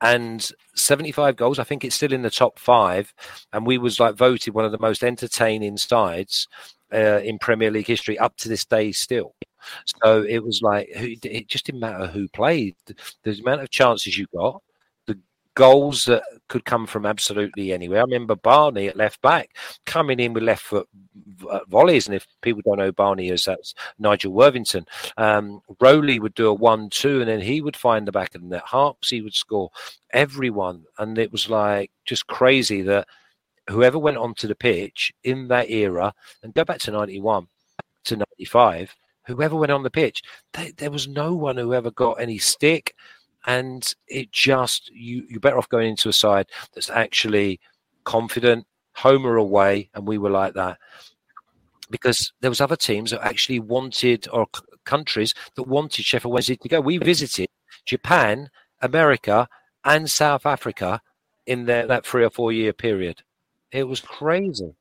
[0.04, 3.14] And 75 goals, I think it's still in the top five.
[3.54, 6.48] And we was like voted one of the most entertaining sides
[6.94, 9.36] uh, in Premier League history up to this day still.
[10.04, 12.76] So it was like it just didn't matter who played.
[13.24, 14.62] The, amount of chances you got,
[15.62, 18.00] goals that could come from absolutely anywhere.
[18.00, 20.88] I remember Barney at left back coming in with left foot
[21.48, 24.86] uh, volleys, and if people don't know Barney as that's Nigel Worthington,
[25.18, 28.48] um, Rowley would do a one-two, and then he would find the back of the
[28.48, 28.64] net.
[28.64, 29.70] Harps he would score.
[30.14, 33.08] Everyone, and it was like just crazy that
[33.70, 37.48] whoever went onto the pitch in that era, and go back to ninety-one
[38.06, 38.96] to ninety-five
[39.28, 42.96] whoever went on the pitch, they, there was no one who ever got any stick.
[43.46, 47.60] And it just, you, you're better off going into a side that's actually
[48.04, 49.90] confident, home or away.
[49.94, 50.78] And we were like that
[51.90, 56.56] because there was other teams that actually wanted, or c- countries that wanted Sheffield Wednesday
[56.56, 56.82] to go.
[56.82, 57.50] We visited
[57.86, 58.50] Japan,
[58.82, 59.48] America,
[59.84, 61.02] and South Africa
[61.46, 63.24] in their, that three or four year period.
[63.72, 64.76] It was crazy.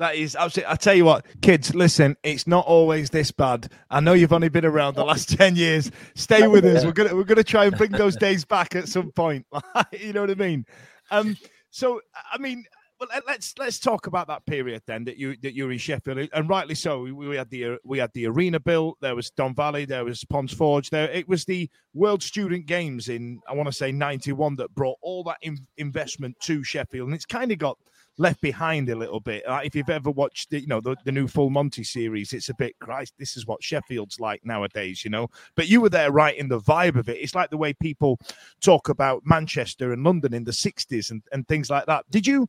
[0.00, 0.72] That is absolutely.
[0.72, 2.16] I tell you what, kids, listen.
[2.22, 3.70] It's not always this bad.
[3.90, 5.90] I know you've only been around the last ten years.
[6.14, 6.86] Stay with us.
[6.86, 9.44] We're gonna we're gonna try and bring those days back at some point.
[9.92, 10.64] you know what I mean?
[11.10, 11.36] Um.
[11.68, 12.00] So
[12.32, 12.64] I mean,
[12.98, 15.76] well, let- let's let's talk about that period then that you that you were in
[15.76, 17.02] Sheffield, and rightly so.
[17.02, 18.96] We, we had the we had the arena built.
[19.02, 19.84] There was Don Valley.
[19.84, 20.88] There was Ponds Forge.
[20.88, 24.74] There it was the World Student Games in I want to say ninety one that
[24.74, 27.76] brought all that in, investment to Sheffield, and it's kind of got
[28.20, 29.42] left behind a little bit.
[29.48, 32.50] Like if you've ever watched the, you know, the, the new Full Monty series, it's
[32.50, 33.14] a bit Christ.
[33.18, 35.28] This is what Sheffield's like nowadays, you know.
[35.56, 37.16] But you were there right in the vibe of it.
[37.18, 38.20] It's like the way people
[38.60, 42.04] talk about Manchester and London in the '60s and, and things like that.
[42.10, 42.46] Did you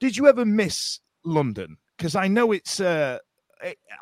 [0.00, 1.76] did you ever miss London?
[1.96, 2.80] Because I know it's.
[2.80, 3.18] uh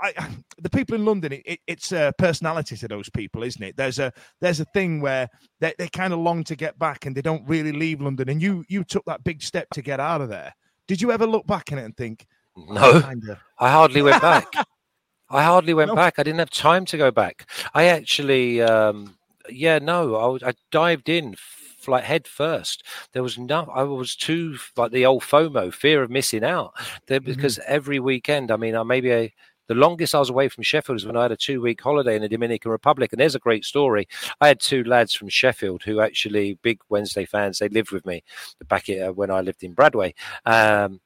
[0.03, 0.14] I,
[0.59, 3.77] the people in London, it, it, it's a personality to those people, isn't it?
[3.77, 5.29] There's a there's a thing where
[5.61, 8.31] they, they kind of long to get back and they don't really leave London.
[8.31, 10.55] And you you took that big step to get out of there.
[10.90, 12.26] Did you ever look back in it and think,
[12.57, 13.40] No, kinda.
[13.61, 14.48] I hardly went back.
[15.31, 15.94] I hardly went No.
[15.94, 16.18] back.
[16.18, 17.48] I didn't have time to go back.
[17.74, 19.16] I actually, um,
[19.48, 22.83] yeah, no, I, I dived in f- like head first.
[23.12, 26.72] There was no, I was too like the old FOMO, fear of missing out.
[27.07, 29.33] There, because every weekend, I mean, I maybe a,
[29.71, 32.17] the longest I was away from Sheffield was when I had a two week holiday
[32.17, 33.13] in the Dominican Republic.
[33.13, 34.09] And there's a great story.
[34.41, 37.61] I had two lads from Sheffield who actually big Wednesday fans.
[37.61, 38.25] They lived with me
[38.67, 40.15] back uh, when I lived in Bradway.
[40.45, 41.01] Um,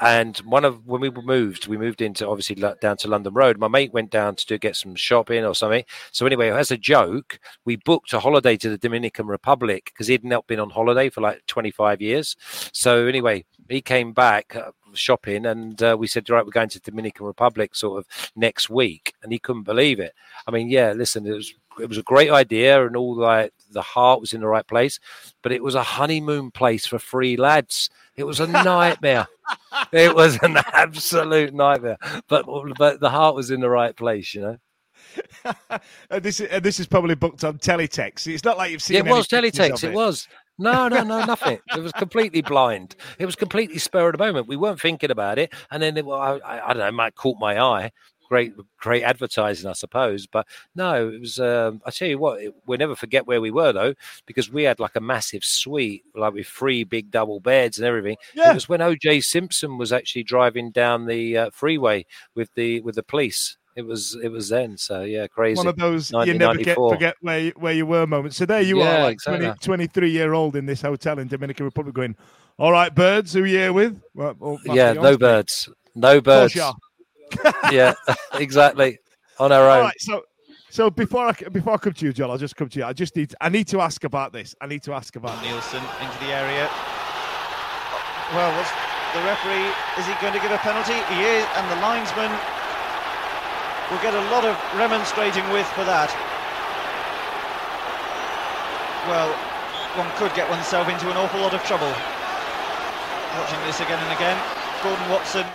[0.00, 3.58] and one of when we moved, we moved into obviously down to London Road.
[3.58, 5.84] My mate went down to do, get some shopping or something.
[6.10, 10.24] So anyway, as a joke, we booked a holiday to the Dominican Republic because he'd
[10.24, 12.34] not been on holiday for like 25 years.
[12.72, 16.80] So anyway, he came back uh, shopping, and uh, we said, "Right, we're going to
[16.80, 20.14] Dominican Republic sort of next week," and he couldn't believe it.
[20.46, 23.82] I mean, yeah, listen, it was it was a great idea, and all like the
[23.82, 24.98] heart was in the right place,
[25.42, 27.90] but it was a honeymoon place for three lads.
[28.16, 29.26] It was a nightmare.
[29.92, 31.98] it was an absolute nightmare,
[32.28, 32.46] but
[32.78, 34.56] but the heart was in the right place, you know.
[36.10, 38.26] and this is and this is probably booked on teletext.
[38.26, 38.98] It's not like you've seen.
[38.98, 39.84] it was teletext.
[39.84, 40.28] of It was.
[40.60, 41.58] No, no, no, nothing.
[41.74, 42.94] It was completely blind.
[43.18, 44.46] It was completely spur of the moment.
[44.46, 46.88] We weren't thinking about it, and then it, well, I, I, I don't know.
[46.88, 47.90] It might caught my eye.
[48.28, 50.26] Great, great advertising, I suppose.
[50.26, 51.40] But no, it was.
[51.40, 53.94] Um, I tell you what, it, we'll never forget where we were though,
[54.26, 58.18] because we had like a massive suite, like with three big double beds and everything.
[58.34, 58.50] Yeah.
[58.50, 59.22] It was when O.J.
[59.22, 62.04] Simpson was actually driving down the uh, freeway
[62.36, 63.56] with the with the police.
[63.76, 64.76] It was it was then.
[64.76, 65.56] So yeah, crazy.
[65.58, 68.36] One of those you never get forget where you, where you were moments.
[68.36, 69.46] So there you Yeah, are, like exactly.
[69.46, 72.16] 20, 23 year old in this hotel in Dominican Republic, going,
[72.58, 75.18] "All right, birds, who are you here with?" Well, oh, my yeah, no fiance.
[75.18, 76.56] birds, no birds.
[77.70, 77.94] yeah,
[78.34, 78.98] exactly.
[79.38, 79.84] On our All own.
[79.84, 80.22] right, so
[80.70, 82.84] so before I before I come to you, Joel, I'll just come to you.
[82.84, 84.54] I just need I need to ask about this.
[84.60, 86.68] I need to ask about Nilsson into the area.
[88.34, 88.70] Well, what's
[89.14, 89.66] the referee?
[89.98, 90.94] Is he going to give a penalty?
[91.14, 92.30] He is, and the linesman
[93.90, 96.10] will get a lot of remonstrating with for that.
[99.08, 99.34] Well,
[99.98, 101.90] one could get oneself into an awful lot of trouble.
[103.34, 104.38] Watching this again and again,
[104.82, 105.46] Gordon Watson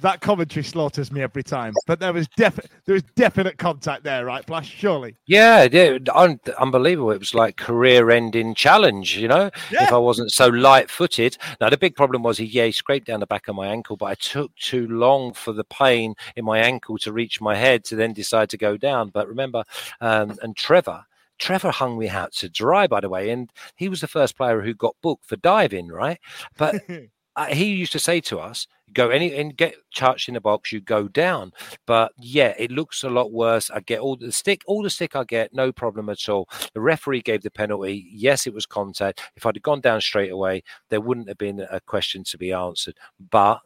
[0.00, 1.74] that commentary slaughters me every time.
[1.86, 4.68] But there was definite there was definite contact there, right, Flash?
[4.68, 5.16] Surely.
[5.26, 7.10] Yeah, yeah, un- unbelievable.
[7.10, 9.50] It was like career-ending challenge, you know.
[9.70, 9.84] Yeah.
[9.84, 11.36] If I wasn't so light-footed.
[11.60, 13.96] Now the big problem was he, yeah, he scraped down the back of my ankle,
[13.96, 17.84] but I took too long for the pain in my ankle to reach my head
[17.84, 19.10] to then decide to go down.
[19.10, 19.64] But remember,
[20.00, 21.04] um, and Trevor.
[21.38, 24.62] Trevor hung me out to dry, by the way, and he was the first player
[24.62, 26.18] who got booked for diving, right?
[26.56, 26.82] But
[27.36, 30.72] uh, he used to say to us, "Go any and get touched in the box,
[30.72, 31.52] you go down."
[31.86, 33.70] But yeah, it looks a lot worse.
[33.70, 36.48] I get all the stick, all the stick I get, no problem at all.
[36.74, 38.06] The referee gave the penalty.
[38.10, 39.20] Yes, it was contact.
[39.36, 42.52] If I'd have gone down straight away, there wouldn't have been a question to be
[42.52, 42.96] answered.
[43.30, 43.60] But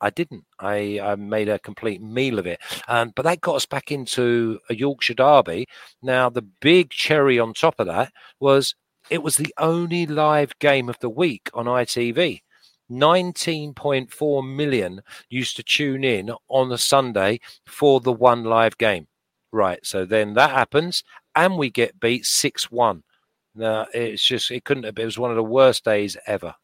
[0.00, 0.44] I didn't.
[0.60, 2.60] I, I made a complete meal of it.
[2.88, 5.66] Um, but that got us back into a Yorkshire derby.
[6.02, 8.74] Now, the big cherry on top of that was
[9.10, 12.40] it was the only live game of the week on ITV.
[12.90, 19.06] 19.4 million used to tune in on a Sunday for the one live game.
[19.52, 19.84] Right.
[19.84, 23.02] So then that happens and we get beat 6 1.
[23.56, 26.54] Now, it's just, it couldn't have, it was one of the worst days ever.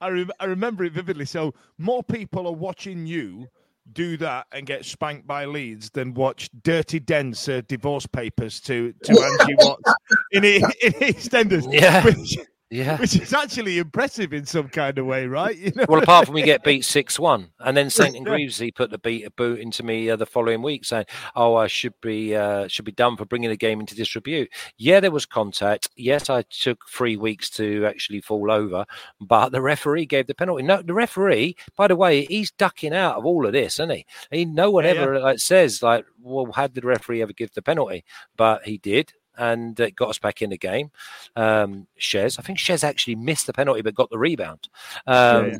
[0.00, 1.24] I, rem- I remember it vividly.
[1.24, 3.48] So more people are watching you
[3.92, 8.92] do that and get spanked by Leeds than watch Dirty Dens uh, divorce papers to
[9.04, 9.94] to Angie Watts
[10.32, 11.72] in, in EastEnders.
[11.72, 12.04] Yeah.
[12.04, 12.98] Which, Yeah.
[12.98, 15.56] which is actually impressive in some kind of way, right?
[15.66, 15.84] You know?
[15.88, 18.32] Well, apart from we get beat six one, and then Saint and Yeah.
[18.32, 21.54] Greaves he put the beat a boot into me uh, the following week, saying, "Oh,
[21.54, 25.10] I should be uh, should be done for bringing the game into disrepute." Yeah, there
[25.12, 25.90] was contact.
[25.96, 28.84] Yes, I took three weeks to actually fall over,
[29.20, 30.64] but the referee gave the penalty.
[30.64, 34.06] No, the referee, by the way, he's ducking out of all of this, isn't he?
[34.30, 35.00] he no one Yeah, yeah.
[35.02, 38.04] ever like says like, "Well, had the referee ever give the penalty?"
[38.36, 39.12] But he did.
[39.36, 40.90] And it got us back in the game.
[41.34, 44.68] Um, Shez, I think Shez actually missed the penalty but got the rebound.
[45.06, 45.58] Um, yeah.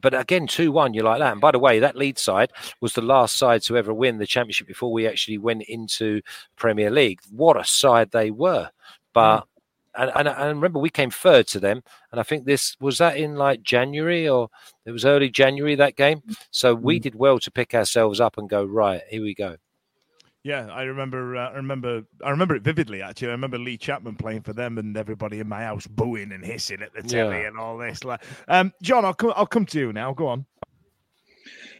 [0.00, 1.32] But again, 2 1, you like that.
[1.32, 4.26] And by the way, that lead side was the last side to ever win the
[4.26, 6.20] championship before we actually went into
[6.56, 7.20] Premier League.
[7.30, 8.70] What a side they were.
[9.12, 9.46] But,
[9.96, 11.82] and, and, and remember, we came third to them.
[12.12, 14.48] And I think this was that in like January or
[14.84, 16.22] it was early January that game.
[16.52, 19.56] So we did well to pick ourselves up and go, right, here we go.
[20.42, 21.36] Yeah, I remember.
[21.36, 22.02] Uh, I remember.
[22.24, 23.02] I remember it vividly.
[23.02, 26.44] Actually, I remember Lee Chapman playing for them, and everybody in my house booing and
[26.44, 27.48] hissing at the telly Yeah.
[27.48, 28.04] and all this.
[28.04, 29.34] Like, um, John, I'll come.
[29.36, 30.14] I'll come to you now.
[30.14, 30.46] Go on.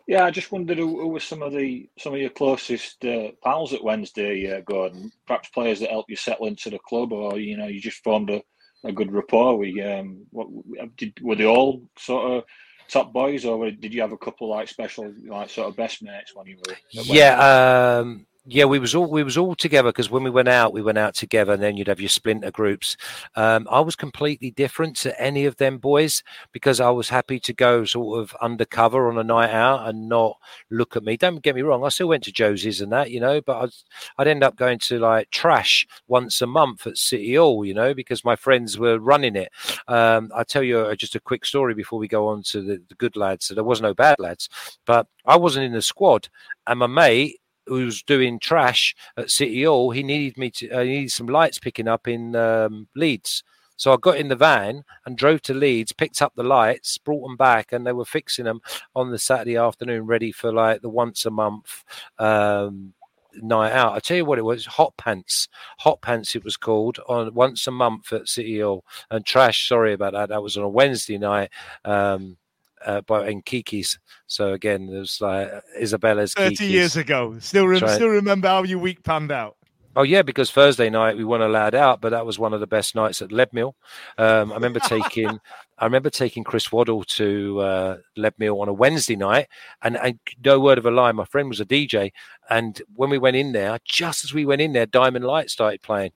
[0.07, 3.29] Yeah, I just wondered who, who were some of the some of your closest uh,
[3.43, 5.11] pals at Wednesday, uh, Gordon.
[5.27, 8.29] Perhaps players that helped you settle into the club, or you know, you just formed
[8.29, 8.43] a,
[8.85, 9.57] a good rapport.
[9.57, 10.49] We um, what
[10.97, 12.45] did were they all sort of
[12.89, 16.35] top boys, or did you have a couple like special like sort of best mates
[16.35, 16.75] when you were?
[16.91, 20.73] Yeah, um, yeah, we was all we was all together because when we went out,
[20.73, 22.97] we went out together, and then you'd have your splinter groups.
[23.37, 26.23] Um, I was completely different to any of them boys
[26.53, 30.39] because I was happy to go sort of undercover on a night out and not
[30.71, 31.19] look at me.
[31.19, 33.71] Don't get me wrong, I still went to Josie's and that, you know, but I'd,
[34.19, 37.93] I'd end up going to like trash once a month at City Hall, you know,
[37.93, 39.53] because my friends were running it.
[39.87, 42.83] Um, I'll tell you uh, just a quick story before we go on to the,
[42.89, 43.47] the good lads.
[43.47, 44.49] So there was no bad lads,
[44.87, 46.29] but I wasn't in the squad,
[46.67, 47.40] and my mate
[47.77, 50.71] who was doing trash at City Hall, he needed me to.
[50.71, 53.43] Uh, he needed some lights picking up in um, Leeds.
[53.77, 57.27] So I got in the van and drove to Leeds, picked up the lights, brought
[57.27, 58.61] them back, and they were fixing them
[58.95, 61.83] on the Saturday afternoon, ready for like the once a month
[62.19, 62.93] um,
[63.37, 63.95] night out.
[63.95, 66.37] I tell you what, it was hot pants, hot pants.
[66.37, 68.85] It was called on once a month at City Hall.
[69.11, 69.67] And trash.
[69.67, 70.29] Sorry about that.
[70.29, 71.51] That was on a Wednesday night.
[71.87, 72.37] Um,
[72.85, 73.99] uh, by in Kiki's.
[74.27, 76.71] So again, it was like Isabella's Thirty Kiki's.
[76.71, 77.37] years ago.
[77.41, 77.89] Still, right.
[77.91, 79.57] still remember how your week panned out.
[79.97, 82.67] Oh yeah, because Thursday night we weren't allowed out, but that was one of the
[82.67, 83.73] best nights at Leadmill.
[84.19, 85.41] Um, I remember taking,
[85.79, 89.49] I remember taking Chris Waddle to uh, Leadmill on a Wednesday night,
[89.83, 92.13] and, and no word of a lie, my friend was a DJ,
[92.49, 95.83] and when we went in there, just as we went in there, Diamond Lights started
[95.83, 96.13] playing.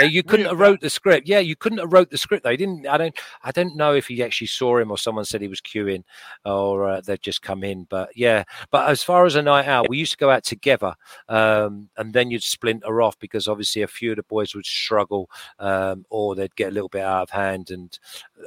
[0.00, 1.26] You couldn't have wrote the script.
[1.26, 2.44] Yeah, you couldn't have wrote the script.
[2.44, 2.86] They didn't.
[2.86, 3.18] I don't.
[3.42, 6.04] I don't know if he actually saw him or someone said he was queuing,
[6.44, 7.84] or uh, they'd just come in.
[7.84, 8.44] But yeah.
[8.70, 10.94] But as far as a night out, we used to go out together,
[11.28, 15.30] um, and then you'd splinter off because obviously a few of the boys would struggle,
[15.58, 17.98] um, or they'd get a little bit out of hand, and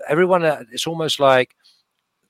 [0.08, 0.44] everyone.
[0.46, 1.56] Uh, it's almost like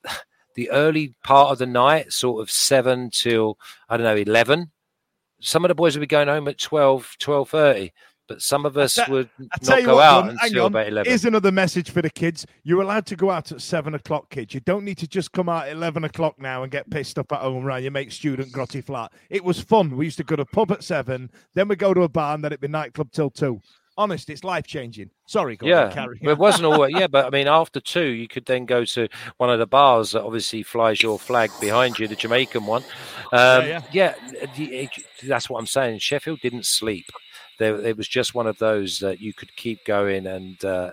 [0.54, 4.70] the early part of the night, sort of seven till I don't know eleven.
[5.44, 7.92] Some of the boys would be going home at 12, 12.30,
[8.26, 10.66] but some of us would I tell not go what, out Gordon, until on.
[10.68, 11.10] about eleven.
[11.10, 12.46] Here's another message for the kids.
[12.62, 14.54] You're allowed to go out at seven o'clock, kids.
[14.54, 17.30] You don't need to just come out at eleven o'clock now and get pissed up
[17.32, 19.12] at home around your mate's student grotty flat.
[19.28, 19.94] It was fun.
[19.94, 22.34] We used to go to a pub at seven, then we go to a bar,
[22.34, 23.60] and then it'd be nightclub till two.
[23.96, 25.10] Honest, it's life changing.
[25.26, 26.88] Sorry, Gordon, Yeah, carry but it wasn't all.
[26.88, 30.12] Yeah, but I mean, after two, you could then go to one of the bars
[30.12, 32.82] that obviously flies your flag behind you, the Jamaican one.
[33.32, 33.82] Um, yeah.
[33.92, 34.14] yeah,
[34.56, 34.90] it-
[35.26, 35.98] that's what I'm saying.
[36.00, 37.06] Sheffield didn't sleep.
[37.58, 40.92] There, it was just one of those that you could keep going and uh,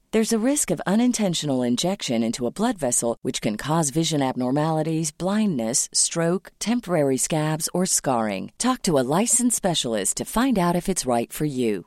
[0.13, 5.09] There's a risk of unintentional injection into a blood vessel, which can cause vision abnormalities,
[5.09, 8.51] blindness, stroke, temporary scabs, or scarring.
[8.57, 11.85] Talk to a licensed specialist to find out if it's right for you.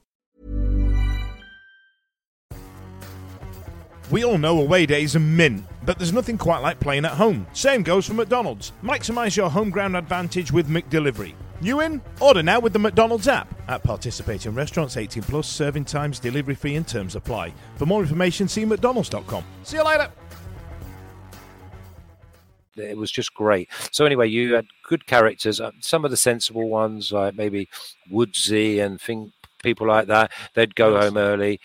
[4.11, 7.47] We all know away days are mint, but there's nothing quite like playing at home.
[7.53, 8.72] Same goes for McDonald's.
[8.83, 11.35] Maximise your home ground advantage with McDelivery.
[11.63, 12.03] In?
[12.21, 13.53] Order now with the McDonald's app.
[13.69, 17.53] At participating restaurants, 18 plus, serving times, delivery fee, and terms apply.
[17.77, 19.45] For more information, see McDonald's.com.
[19.63, 20.11] See you later.
[22.77, 23.71] it was just great.
[23.93, 25.61] So anyway, you had good characters.
[25.61, 27.69] Uh, some of the sensible ones, like maybe
[28.11, 29.33] Woodsy and think
[29.63, 31.61] people like that, they'd go home early.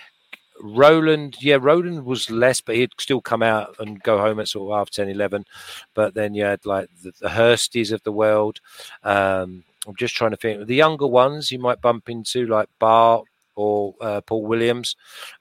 [0.61, 4.71] Roland, yeah, Roland was less, but he'd still come out and go home at sort
[4.71, 5.45] of half 10, 11.
[5.93, 8.59] But then you had like the, the Hursties of the world.
[9.03, 10.65] Um, I'm just trying to think.
[10.67, 13.25] The younger ones you might bump into, like Bart
[13.55, 14.95] or uh, Paul Williams,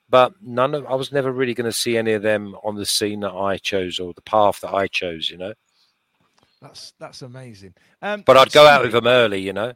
[0.09, 2.85] but none of I was never really going to see any of them on the
[2.85, 5.53] scene that I chose or the path that I chose, you know.
[6.61, 7.73] That's that's amazing.
[8.01, 9.73] Um, But I'd go out with them early, you know.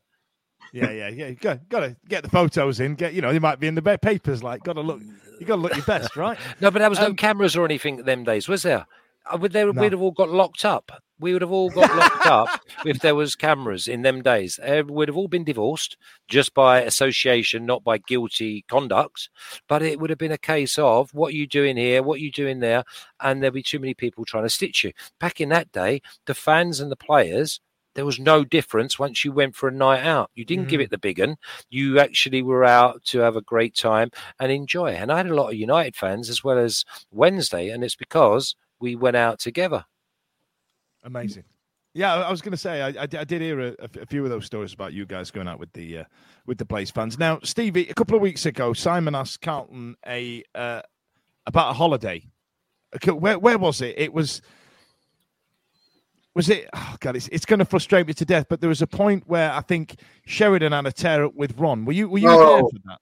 [0.74, 1.28] Yeah, yeah, yeah.
[1.28, 2.96] You got, got to get the photos in.
[2.96, 4.44] Get you know, they might be in the papers.
[4.44, 5.02] Like, got to look.
[5.40, 6.38] You got to look your best, right?
[6.62, 8.86] No, but there was no Um, cameras or anything them days, was there?
[9.30, 9.82] I would there, No.
[9.82, 10.92] We'd have all got locked up.
[11.20, 12.50] We would have all got locked up
[12.86, 14.60] if there was cameras in them days.
[14.60, 15.96] Uh, we'd have all been divorced
[16.28, 19.30] just by association, not by guilty conduct.
[19.70, 22.24] But it would have been a case of what are you doing here, what are
[22.24, 22.84] you doing there,
[23.22, 24.92] and there'd be too many people trying to stitch you.
[25.20, 27.62] Back in that day, the fans and the players.
[27.96, 30.32] There was no difference once you went for a night out.
[30.34, 30.86] You didn't give Mhm.
[30.86, 31.36] it the big un.
[31.70, 34.10] You actually were out to have a great time
[34.40, 34.94] and enjoy.
[34.94, 38.56] And I had a lot of United fans as well as Wednesday, and it's because
[38.84, 39.84] we went out together.
[41.04, 41.46] Amazing.
[41.94, 44.46] Yeah, I I was going to say I, I, did hear a few of those
[44.46, 46.04] stories about you guys going out with the uh,
[46.46, 47.18] with the Blades fans.
[47.18, 50.82] Now, Stevie, a couple of weeks ago, Simon asked Carlton a uh,
[51.46, 52.26] about a holiday.
[52.96, 53.96] Okay, Where where was it?
[53.98, 54.42] It was
[56.36, 56.68] was it?
[56.74, 58.48] Oh God, it's it's going to frustrate me to death.
[58.50, 61.86] But there was a point where I think Sheridan had a tear up with Ron.
[61.86, 62.70] Were you were you there Oh.
[62.70, 63.00] for that?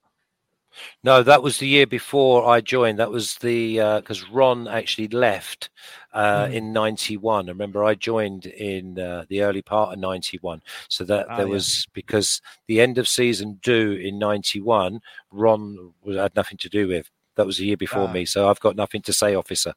[1.04, 2.98] No, that was the year before I joined.
[2.98, 5.70] That was the because Ron actually left
[6.12, 6.54] uh, Mm.
[6.54, 7.46] in '91.
[7.48, 11.46] I remember I joined in uh, the early part of '91, so that Ah, there
[11.46, 11.52] yeah.
[11.52, 15.00] was because the end of season due in '91.
[15.30, 17.08] Ron was, had nothing to do with.
[17.36, 18.12] That was the year before Ah.
[18.12, 19.72] me, so I've got nothing to say, officer.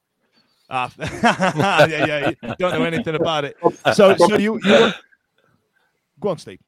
[0.70, 0.92] Ah,
[1.88, 2.30] yeah, yeah.
[2.42, 3.56] You don't know anything about it.
[3.94, 4.94] So so you you were...
[6.20, 6.60] go on, Steve.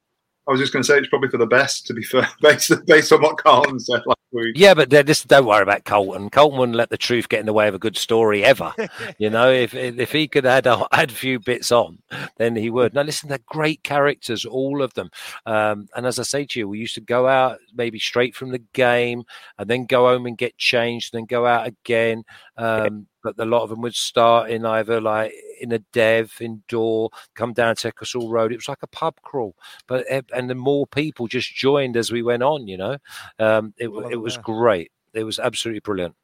[0.46, 2.72] I was just going to say it's probably for the best, to be fair, based
[2.86, 4.54] based on what Carlton said last week.
[4.56, 6.30] Yeah, but just don't worry about Carlton.
[6.30, 8.72] Carlton wouldn't let the truth get in the way of a good story ever.
[9.18, 11.98] you know, if if he could add a, add a few bits on,
[12.36, 12.94] then he would.
[12.94, 15.10] Now, listen, they're great characters, all of them.
[15.46, 18.50] Um, and as I say to you, we used to go out maybe straight from
[18.50, 19.24] the game,
[19.58, 22.24] and then go home and get changed, and then go out again.
[22.56, 23.06] Um,
[23.36, 27.52] but a lot of them would start in either like in a dev indoor, come
[27.52, 28.52] down Ecclesall Road.
[28.52, 29.54] It was like a pub crawl,
[29.86, 30.04] but
[30.34, 32.68] and the more people just joined as we went on.
[32.68, 32.96] You know,
[33.38, 34.90] um, it Well, it was great.
[35.14, 36.14] It was absolutely brilliant.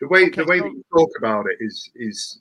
[0.00, 2.40] The way Okay, the way so- that you talk about it is is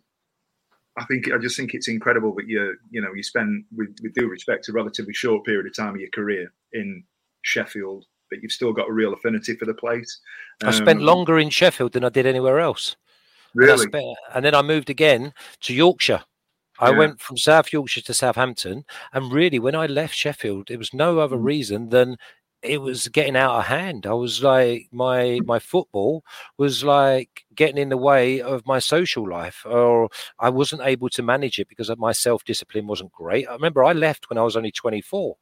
[0.97, 4.13] I think I just think it's incredible that you you know you spend with, with
[4.13, 7.03] due respect a relatively short period of time of your career in
[7.41, 10.19] Sheffield, but you've still got a real affinity for the place.
[10.63, 12.95] I spent Um, longer in Sheffield than I did anywhere else.
[13.55, 16.23] And, Really, spent- and then I moved again to Yorkshire.
[16.79, 16.97] I Yeah.
[16.97, 18.83] went from South Yorkshire to Southampton,
[19.13, 21.43] and really, when I left Sheffield, it was no other Mm.
[21.45, 22.17] reason than
[22.63, 24.05] it was getting out of hand.
[24.07, 26.23] I was like my my football
[26.57, 31.21] was like getting in the way of my social life, or I wasn't able to
[31.21, 33.47] manage it because my self discipline wasn't great.
[33.49, 35.35] I remember I left when I was only twenty four.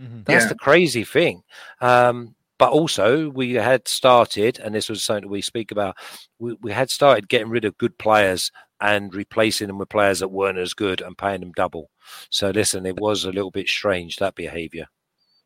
[0.00, 0.22] Mm-hmm.
[0.24, 0.48] That's yeah.
[0.48, 1.42] the crazy thing.
[1.80, 5.98] Um, but also, we had started, and this was something we speak about.
[6.38, 8.50] We, we had started getting rid of good players
[8.80, 11.90] and replacing them with players that weren't as good and paying them double.
[12.30, 14.86] So, listen, it was a little bit strange that behaviour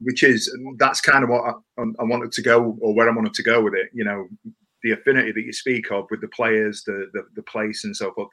[0.01, 3.11] which is um, that's kind of what I, um, I, wanted to go or where
[3.11, 3.89] I wanted to go with it.
[3.93, 4.29] You know,
[4.85, 8.13] the affinity that you speak of with the players, the the, the place, and so
[8.13, 8.29] forth.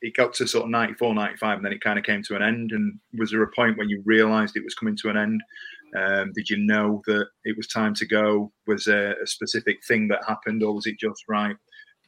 [0.00, 2.42] It got to sort of 94, 95, and then it kind of came to an
[2.42, 2.72] end.
[2.72, 5.42] And was there a point when you realised it was coming to an end?
[5.94, 8.52] Um, did you know that it was time to go?
[8.66, 11.56] Was there a specific thing that happened, or was it just right?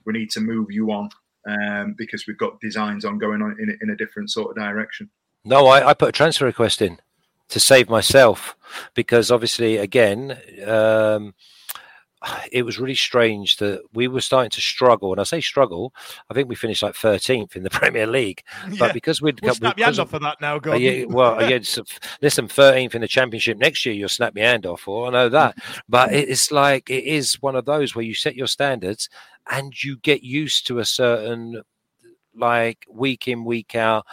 [0.04, 1.08] We need to move you on
[1.46, 5.10] um, because we've got designs on going on in, in a different sort of direction.
[5.44, 6.98] No, I, I put a transfer request in
[7.48, 8.56] to save myself
[8.94, 11.34] because obviously again um,
[12.52, 15.92] it was really strange that we were starting to struggle and i say struggle
[16.30, 18.76] i think we finished like 13th in the premier league yeah.
[18.78, 21.40] but because we'd we'll snap your hand off for that now go uh, yeah, well
[21.50, 21.58] yeah
[22.20, 25.28] listen 13th in the championship next year you'll snap your hand off for i know
[25.28, 25.56] that
[25.88, 29.08] but it's like it is one of those where you set your standards
[29.50, 31.62] and you get used to a certain
[32.34, 34.04] like week in week out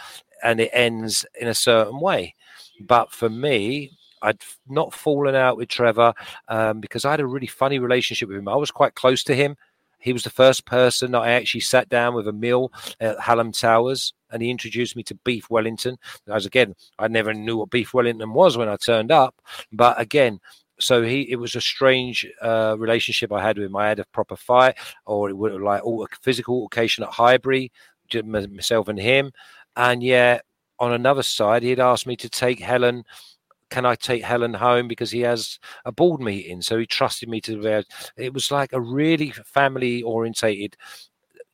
[0.42, 2.34] and it ends in a certain way
[2.80, 3.92] but for me,
[4.24, 6.14] I'd not fallen out with Trevor
[6.48, 8.48] um, because I had a really funny relationship with him.
[8.48, 9.56] I was quite close to him.
[9.98, 12.70] He was the first person that I actually sat down with a meal
[13.00, 15.96] at Hallam Towers, and he introduced me to Beef Wellington.
[16.28, 19.40] As again, I never knew what Beef Wellington was when I turned up,
[19.72, 20.40] but again,
[20.78, 23.76] so he it was a strange uh, relationship I had with him.
[23.76, 27.10] I had a proper fight, or it would have like all a physical occasion at
[27.10, 27.72] Highbury,
[28.24, 29.32] myself and him,
[29.76, 30.44] and yet
[30.78, 33.04] on another side, he'd asked me to take Helen.
[33.74, 36.62] Can I take Helen home because he has a board meeting?
[36.62, 37.82] So he trusted me to.
[38.16, 40.76] It was like a really family orientated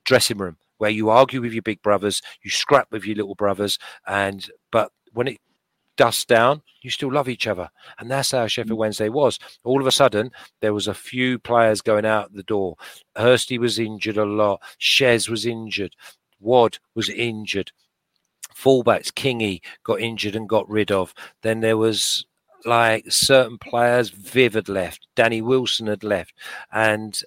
[0.05, 3.79] dressing room where you argue with your big brothers, you scrap with your little brothers,
[4.07, 5.39] and but when it
[5.97, 7.71] dusts down, you still love each other.
[7.99, 8.81] And that's how Sheffield mm.
[8.81, 9.39] Wednesday was.
[9.65, 12.77] All of a sudden, there was a few players going out the door.
[13.17, 14.61] Hursty was injured a lot.
[14.79, 15.97] Shez was injured.
[16.39, 17.73] Wad was injured
[18.63, 21.15] fullbacks, Kingy got injured and got rid of.
[21.43, 22.27] Then there was
[22.65, 26.35] like certain players, Viv had left, Danny Wilson had left,
[26.73, 27.19] and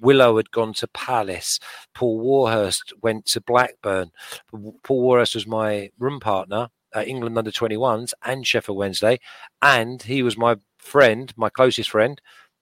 [0.00, 1.58] Willow had gone to Palace.
[1.94, 4.10] Paul Warhurst went to Blackburn.
[4.50, 9.18] Paul Warhurst was my room partner at England under 21s and Sheffield Wednesday.
[9.60, 12.20] And he was my friend, my closest friend,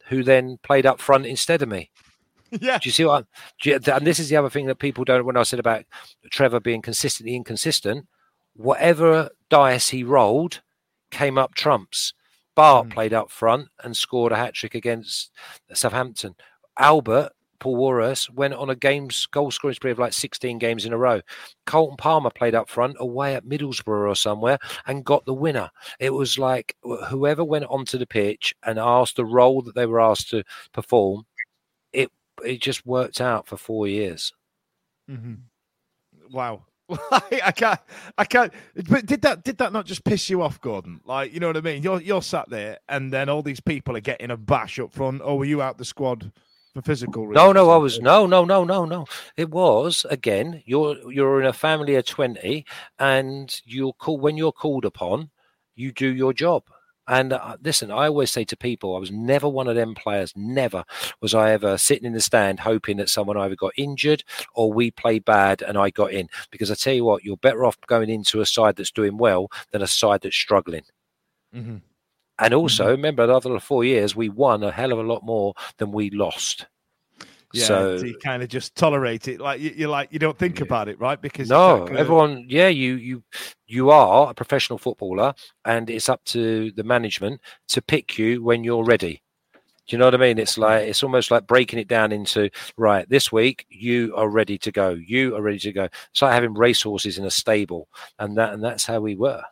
[0.08, 1.90] who then played up front instead of me.
[2.60, 2.78] Yeah.
[2.78, 3.26] Do you see what?
[3.62, 5.24] You, and this is the other thing that people don't.
[5.24, 5.84] When I said about
[6.30, 8.06] Trevor being consistently inconsistent,
[8.54, 10.60] whatever dice he rolled
[11.10, 12.12] came up trumps.
[12.56, 12.92] Bart mm.
[12.92, 15.30] played up front and scored a hat trick against
[15.72, 16.34] Southampton.
[16.78, 20.92] Albert Paul Warhurst went on a games goal scoring spree of like 16 games in
[20.92, 21.20] a row.
[21.66, 25.70] Carlton Palmer played up front away at Middlesbrough or somewhere and got the winner.
[26.00, 30.00] It was like whoever went onto the pitch and asked the role that they were
[30.00, 30.42] asked to
[30.72, 31.26] perform,
[32.44, 34.32] it just worked out for four years.
[35.10, 35.34] Mm-hmm.
[36.30, 36.64] Wow.
[37.12, 37.80] I can't,
[38.18, 38.52] I can't.
[38.88, 41.00] But did that, did that not just piss you off, Gordon?
[41.04, 41.82] Like, you know what I mean?
[41.82, 45.22] You're, you're sat there, and then all these people are getting a bash up front.
[45.22, 46.32] Or were you out the squad
[46.74, 47.44] for physical reasons?
[47.44, 49.06] No, no, I was no, no, no, no, no.
[49.36, 50.62] It was again.
[50.66, 52.66] You're, you're in a family of twenty,
[52.98, 55.30] and you're called when you're called upon.
[55.76, 56.64] You do your job,
[57.10, 60.32] and uh, listen, I always say to people, I was never one of them players.
[60.36, 60.84] Never
[61.20, 64.22] was I ever sitting in the stand hoping that someone either got injured
[64.54, 66.28] or we played bad and I got in.
[66.52, 69.50] Because I tell you what, you're better off going into a side that's doing well
[69.72, 70.84] than a side that's struggling.
[71.52, 71.78] Mm-hmm.
[72.38, 72.92] And also, mm-hmm.
[72.92, 76.66] remember, after four years, we won a hell of a lot more than we lost.
[77.52, 80.60] Yeah, so you kind of just tolerate it, like you, are like you don't think
[80.60, 81.20] about it, right?
[81.20, 83.24] Because no, everyone, yeah, you you
[83.66, 85.34] you are a professional footballer,
[85.64, 89.20] and it's up to the management to pick you when you're ready.
[89.90, 90.38] Do you know what I mean?
[90.38, 93.08] It's like it's almost like breaking it down into right.
[93.08, 94.90] This week you are ready to go.
[94.90, 95.88] You are ready to go.
[96.12, 97.88] It's like having racehorses in a stable,
[98.20, 99.42] and that and that's how we were.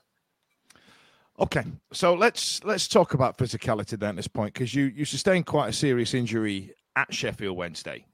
[1.40, 5.46] Okay, so let's let's talk about physicality then at this point because you you sustained
[5.46, 8.04] quite a serious injury at Sheffield Wednesday.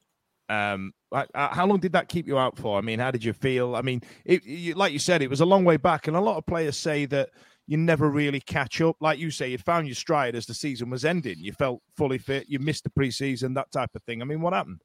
[0.51, 0.93] Um,
[1.35, 2.77] how long did that keep you out for?
[2.77, 3.77] I mean, how did you feel?
[3.77, 6.21] I mean, it, you, like you said, it was a long way back, and a
[6.21, 7.31] lot of players say that
[7.67, 8.97] you never really catch up.
[9.01, 11.39] Like you say, you found your stride as the season was ending.
[11.39, 12.45] You felt fully fit.
[12.47, 14.21] You missed the preseason, that type of thing.
[14.21, 14.83] I mean, what happened?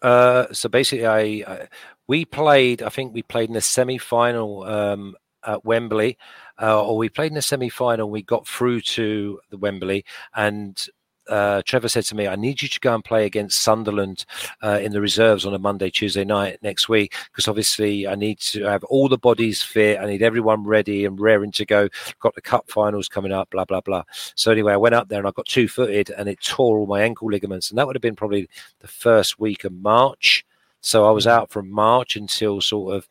[0.00, 1.68] Uh, so basically, I, I,
[2.08, 2.82] we played.
[2.82, 5.14] I think we played in the semi-final um,
[5.44, 6.16] at Wembley,
[6.62, 8.08] uh, or we played in the semi final.
[8.08, 10.82] We got through to the Wembley, and
[11.30, 14.24] uh, Trevor said to me, I need you to go and play against Sunderland
[14.62, 18.38] uh, in the reserves on a Monday, Tuesday night next week, because obviously I need
[18.40, 20.00] to have all the bodies fit.
[20.00, 21.88] I need everyone ready and raring to go.
[22.18, 24.02] Got the cup finals coming up, blah, blah, blah.
[24.34, 26.86] So anyway, I went up there and I got two footed and it tore all
[26.86, 27.70] my ankle ligaments.
[27.70, 28.48] And that would have been probably
[28.80, 30.44] the first week of March.
[30.80, 33.08] So I was out from March until sort of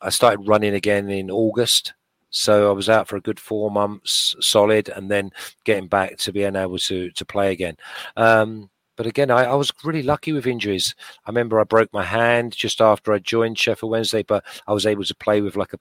[0.00, 1.94] I started running again in August.
[2.36, 5.30] So I was out for a good four months solid and then
[5.64, 7.76] getting back to being able to to play again.
[8.16, 10.94] Um, but again, I, I, was really lucky with injuries.
[11.26, 14.86] I remember I broke my hand just after I joined Sheffield Wednesday, but I was
[14.86, 15.78] able to play with like a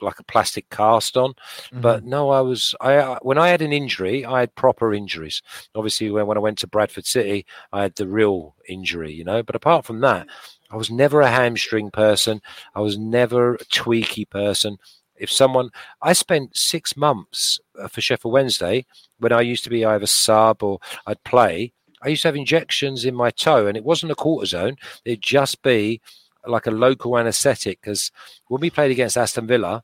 [0.00, 1.30] like a plastic cast on.
[1.30, 1.80] Mm-hmm.
[1.82, 5.40] But no, I was I when I had an injury, I had proper injuries.
[5.76, 9.44] Obviously, when when I went to Bradford City, I had the real injury, you know.
[9.44, 10.26] But apart from that,
[10.68, 12.42] I was never a hamstring person.
[12.74, 14.78] I was never a tweaky person.
[15.18, 15.70] If someone,
[16.02, 18.86] I spent six months uh, for Sheffield Wednesday
[19.18, 21.72] when I used to be either sub or I'd play.
[22.02, 24.76] I used to have injections in my toe, and it wasn't a cortisone.
[25.04, 26.00] It'd just be
[26.46, 28.12] like a local anaesthetic because
[28.48, 29.82] when we played against Aston Villa,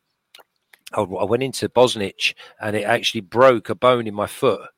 [0.93, 4.69] I went into Bosnich and it actually broke a bone in my foot.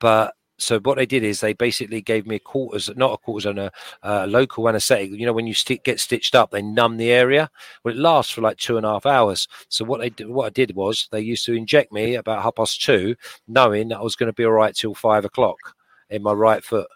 [0.00, 3.58] But so what they did is they basically gave me a cortisone, not a cortisone,
[3.58, 5.12] a, a local anaesthetic.
[5.12, 7.48] You know, when you st- get stitched up, they numb the area.
[7.84, 9.46] Well, it lasts for like two and a half hours.
[9.68, 12.56] So what they did, what I did was they used to inject me about half
[12.56, 13.14] past two,
[13.46, 15.58] knowing that I was going to be all right till five o'clock
[16.10, 16.88] in my right foot.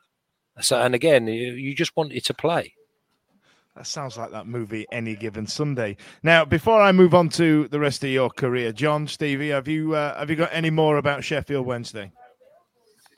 [0.61, 2.75] So and again, you, you just wanted to play.
[3.77, 5.97] That sounds like that movie Any Given Sunday.
[6.23, 9.95] Now, before I move on to the rest of your career, John, Stevie, have you
[9.95, 12.13] uh, have you got any more about Sheffield Wednesday?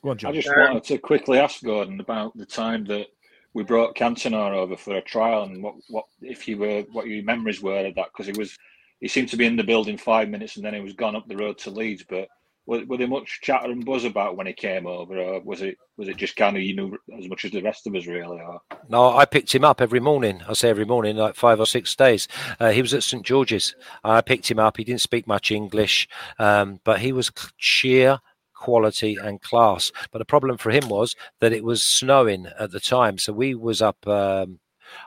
[0.05, 0.33] Go on, John.
[0.33, 3.07] I just wanted to quickly ask Gordon about the time that
[3.55, 7.25] we brought Cantona over for a trial and what, what if you were what your
[7.25, 8.59] memories were of that because he was
[9.01, 11.27] he seemed to be in the building five minutes and then he was gone up
[11.27, 12.29] the road to Leeds, but
[12.67, 15.79] were, were there much chatter and buzz about when he came over, or was it
[15.97, 18.41] was it just kind of you knew as much as the rest of us really?
[18.41, 18.61] Or?
[18.91, 20.43] No, I picked him up every morning.
[20.47, 22.29] I say every morning, like five or six days.
[22.61, 23.75] Uh, he was at St George's.
[24.03, 24.77] I picked him up.
[24.77, 28.21] He didn't speak much English, um, but he was sheer
[28.65, 29.93] quality and class.
[30.11, 33.55] But the problem for him was that it was snowing at the time, so we
[33.55, 34.07] was up.
[34.07, 34.59] Um,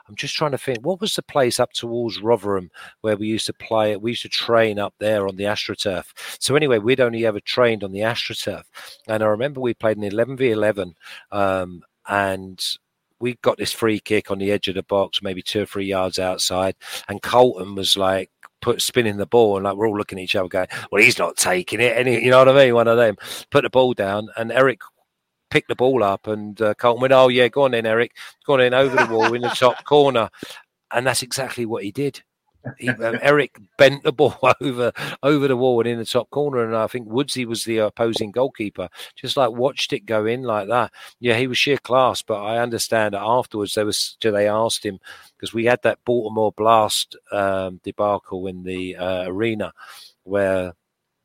[0.08, 3.46] I'm just trying to think what was the place up towards Rotherham where we used
[3.46, 6.04] to play We used to train up there on the AstroTurf.
[6.40, 8.62] So anyway, we'd only ever trained on the AstroTurf,
[9.08, 10.94] and I remember we played an 11 v 11,
[11.32, 12.64] um, and
[13.20, 15.86] we got this free kick on the edge of the box, maybe two or three
[15.86, 16.76] yards outside,
[17.08, 18.30] and Carlton was like
[18.60, 21.18] put spinning the ball, and like we're all looking at each other, going, "Well, he's
[21.18, 22.74] not taking it." Any, you know what I mean?
[22.74, 23.16] One of them
[23.50, 24.80] put the ball down, and Eric
[25.50, 28.54] picked the ball up, and uh, Carlton went, "Oh yeah, go on then, Eric, go
[28.54, 30.28] on in over the wall in the top corner,"
[30.92, 32.22] and that's exactly what he did.
[32.78, 34.92] He, um, Eric bent the ball over
[35.22, 38.30] over the wall and in the top corner, and I think Woodsy was the opposing
[38.30, 38.88] goalkeeper.
[39.16, 40.92] Just like watched it go in like that.
[41.20, 42.22] Yeah, he was sheer class.
[42.22, 44.98] But I understand that afterwards they was they asked him
[45.36, 49.72] because we had that Baltimore Blast um, debacle in the uh, arena
[50.24, 50.74] where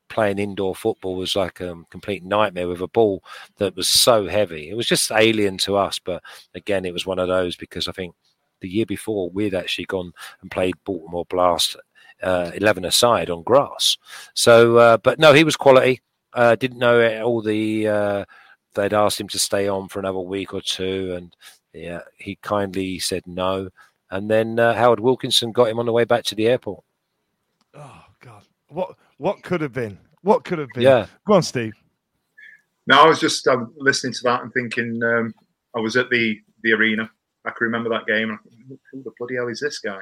[0.08, 3.22] playing indoor football was like a complete nightmare with a ball
[3.56, 4.70] that was so heavy.
[4.70, 5.98] It was just alien to us.
[5.98, 6.22] But
[6.54, 8.14] again, it was one of those because I think
[8.64, 11.76] the year before we'd actually gone and played Baltimore Blast
[12.22, 13.98] uh, 11 aside on grass.
[14.32, 16.00] So, uh, but no, he was quality.
[16.32, 18.24] Uh, didn't know all the, uh,
[18.74, 21.12] they'd asked him to stay on for another week or two.
[21.14, 21.36] And
[21.74, 23.68] yeah, he kindly said no.
[24.10, 26.82] And then uh, Howard Wilkinson got him on the way back to the airport.
[27.74, 28.44] Oh, God.
[28.68, 29.98] What, what could have been?
[30.22, 30.84] What could have been?
[30.84, 31.06] Yeah.
[31.26, 31.74] Go on, Steve.
[32.86, 35.34] No, I was just um, listening to that and thinking um,
[35.76, 37.10] I was at the, the arena
[37.44, 38.38] I can remember that game.
[38.68, 40.00] Who the bloody hell is this guy?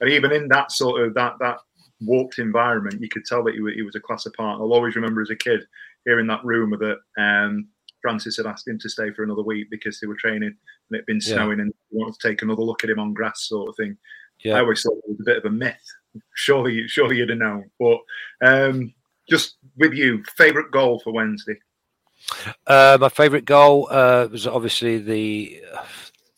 [0.00, 1.58] And even in that sort of that that
[2.00, 4.60] warped environment, you could tell that he, he was a class apart.
[4.60, 5.60] I'll always remember as a kid
[6.04, 7.68] hearing that rumor that um,
[8.00, 11.06] Francis had asked him to stay for another week because they were training and it'd
[11.06, 11.64] been snowing yeah.
[11.64, 13.96] and he wanted to take another look at him on grass, sort of thing.
[14.44, 14.56] Yeah.
[14.56, 15.76] I always thought it was a bit of a myth.
[16.34, 17.70] Surely, surely you'd have known.
[17.78, 17.98] But
[18.44, 18.92] um,
[19.30, 21.58] just with you, favourite goal for Wednesday?
[22.66, 25.62] Uh, my favourite goal uh, was obviously the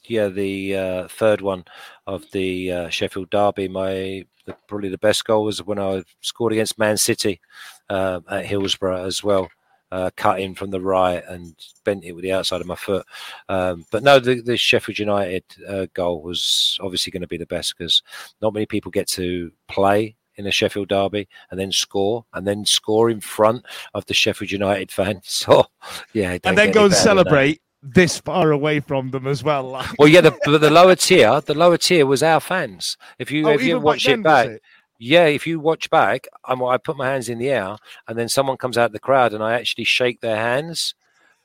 [0.06, 1.64] yeah, the uh, third one
[2.06, 3.68] of the uh, Sheffield Derby.
[3.68, 7.40] My the, probably the best goal was when I scored against Man City
[7.88, 9.48] uh, at Hillsborough as well.
[9.92, 13.06] Uh, cut in from the right and bent it with the outside of my foot.
[13.48, 17.46] Um, but no, the, the Sheffield United uh, goal was obviously going to be the
[17.46, 18.02] best because
[18.42, 22.64] not many people get to play in a Sheffield derby and then score and then
[22.64, 25.20] score in front of the Sheffield United fans.
[25.26, 25.66] So
[26.12, 29.84] yeah, and then go and celebrate this far away from them as well.
[29.98, 32.96] well, yeah, the, the lower tier, the lower tier was our fans.
[33.18, 34.62] If you oh, if you watch it back, it?
[34.98, 37.76] Yeah, if you watch back, I'm, I put my hands in the air,
[38.08, 40.94] and then someone comes out of the crowd, and I actually shake their hands.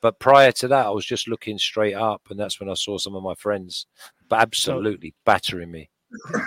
[0.00, 2.96] But prior to that, I was just looking straight up, and that's when I saw
[2.96, 3.86] some of my friends,
[4.30, 5.90] absolutely battering me.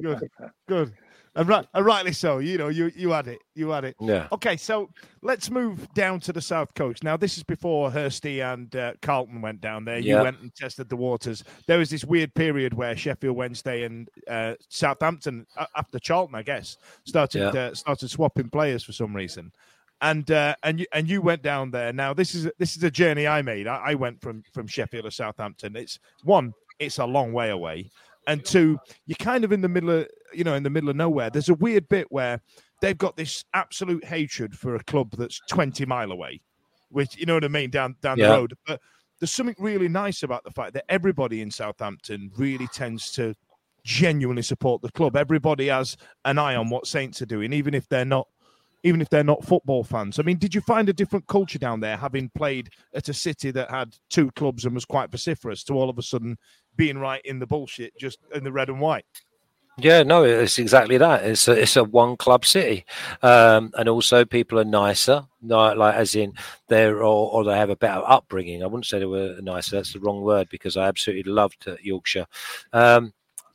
[0.00, 0.30] good,
[0.66, 0.92] good.
[1.36, 2.38] And, right, and rightly so.
[2.38, 3.40] You know, you you had it.
[3.54, 3.96] You had it.
[4.00, 4.28] Yeah.
[4.30, 4.88] Okay, so
[5.20, 7.02] let's move down to the south coast.
[7.02, 9.98] Now, this is before Hursty and uh, Carlton went down there.
[9.98, 10.22] You Yeah.
[10.22, 11.42] went and tested the waters.
[11.66, 16.42] There was this weird period where Sheffield Wednesday and uh, Southampton, uh, after Charlton, I
[16.42, 17.60] guess, started Yeah.
[17.60, 19.50] uh, started swapping players for some reason.
[20.00, 21.92] And uh, and you and you went down there.
[21.92, 23.66] Now this is this is a journey I made.
[23.66, 25.74] I, I went from from Sheffield to Southampton.
[25.76, 27.90] It's one, it's a long way away,
[28.26, 30.96] and two, you're kind of in the middle of you know in the middle of
[30.96, 31.30] nowhere.
[31.30, 32.40] There's a weird bit where
[32.80, 36.40] they've got this absolute hatred for a club that's 20 mile away,
[36.90, 38.28] which you know what I mean down down Yeah.
[38.28, 38.54] the road.
[38.66, 38.80] But
[39.20, 43.34] there's something really nice about the fact that everybody in Southampton really tends to
[43.84, 45.16] genuinely support the club.
[45.16, 48.26] Everybody has an eye on what Saints are doing, even if they're not
[48.82, 50.18] even if they're not football fans.
[50.18, 53.50] I mean, did you find a different culture down there, having played at a city
[53.50, 56.36] that had two clubs and was quite vociferous, to all of a sudden
[56.76, 59.04] being right in the bullshit, just in the red and white?
[59.76, 61.24] Yeah, no, it's exactly that.
[61.24, 62.84] It's a, it's a one club city,
[63.22, 66.32] um, and also people are nicer, like as in
[66.68, 68.62] they're or, or they have a better upbringing.
[68.62, 69.74] I wouldn't say they were nicer.
[69.74, 72.26] That's the wrong word because I absolutely loved uh, Yorkshire.
[72.72, 73.12] Um,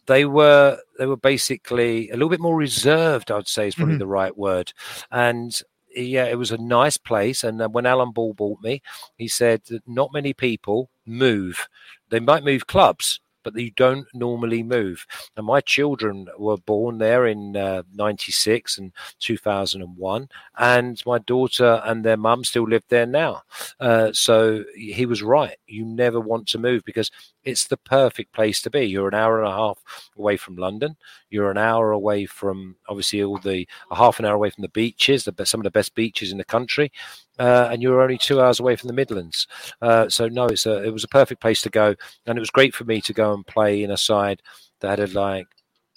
[0.07, 3.32] they were they were basically a little bit more reserved.
[3.32, 3.99] I'd say is probably Mhm.
[3.99, 4.74] the right word,
[5.11, 5.57] and
[5.95, 7.45] yeah, it was a nice place.
[7.45, 8.82] And uh, when Alan Ball bought me,
[9.15, 11.70] he said that not many people move.
[12.10, 15.05] They might move clubs, but you don't normally move.
[15.38, 20.30] And my children were born there in uh, 96 and 2001.
[20.57, 23.41] And my daughter and their mum still live there now.
[23.80, 25.55] Uh, so he was right.
[25.68, 27.12] You never want to move because
[27.43, 28.86] it's the perfect place to be.
[28.86, 29.82] You're an hour and a half
[30.18, 30.97] away from London.
[31.30, 35.24] You're an hour away from, obviously, all the, half an hour away from the beaches,
[35.24, 36.91] the, some of the best beaches in the country.
[37.40, 39.48] Uh, and you were only two hours away from the Midlands.
[39.82, 42.50] Uh, so no, it's a, it was a perfect place to go, and it was
[42.50, 44.42] great for me to go and play in a side
[44.82, 45.48] that had like,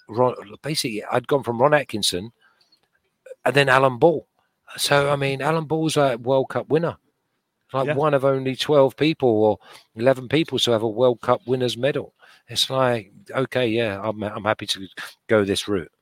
[0.09, 2.33] Ron, basically, I'd gone from Ron Atkinson,
[3.45, 4.27] and then Alan Ball.
[4.77, 6.97] So I mean, Alan Ball's a World Cup winner,
[7.73, 7.95] like Yeah.
[7.95, 9.59] one of only twelve people or
[9.97, 12.15] eleven people to have a World Cup winners medal.
[12.49, 14.87] It's like, okay, yeah, I'm I'm happy to
[15.29, 15.93] go this route.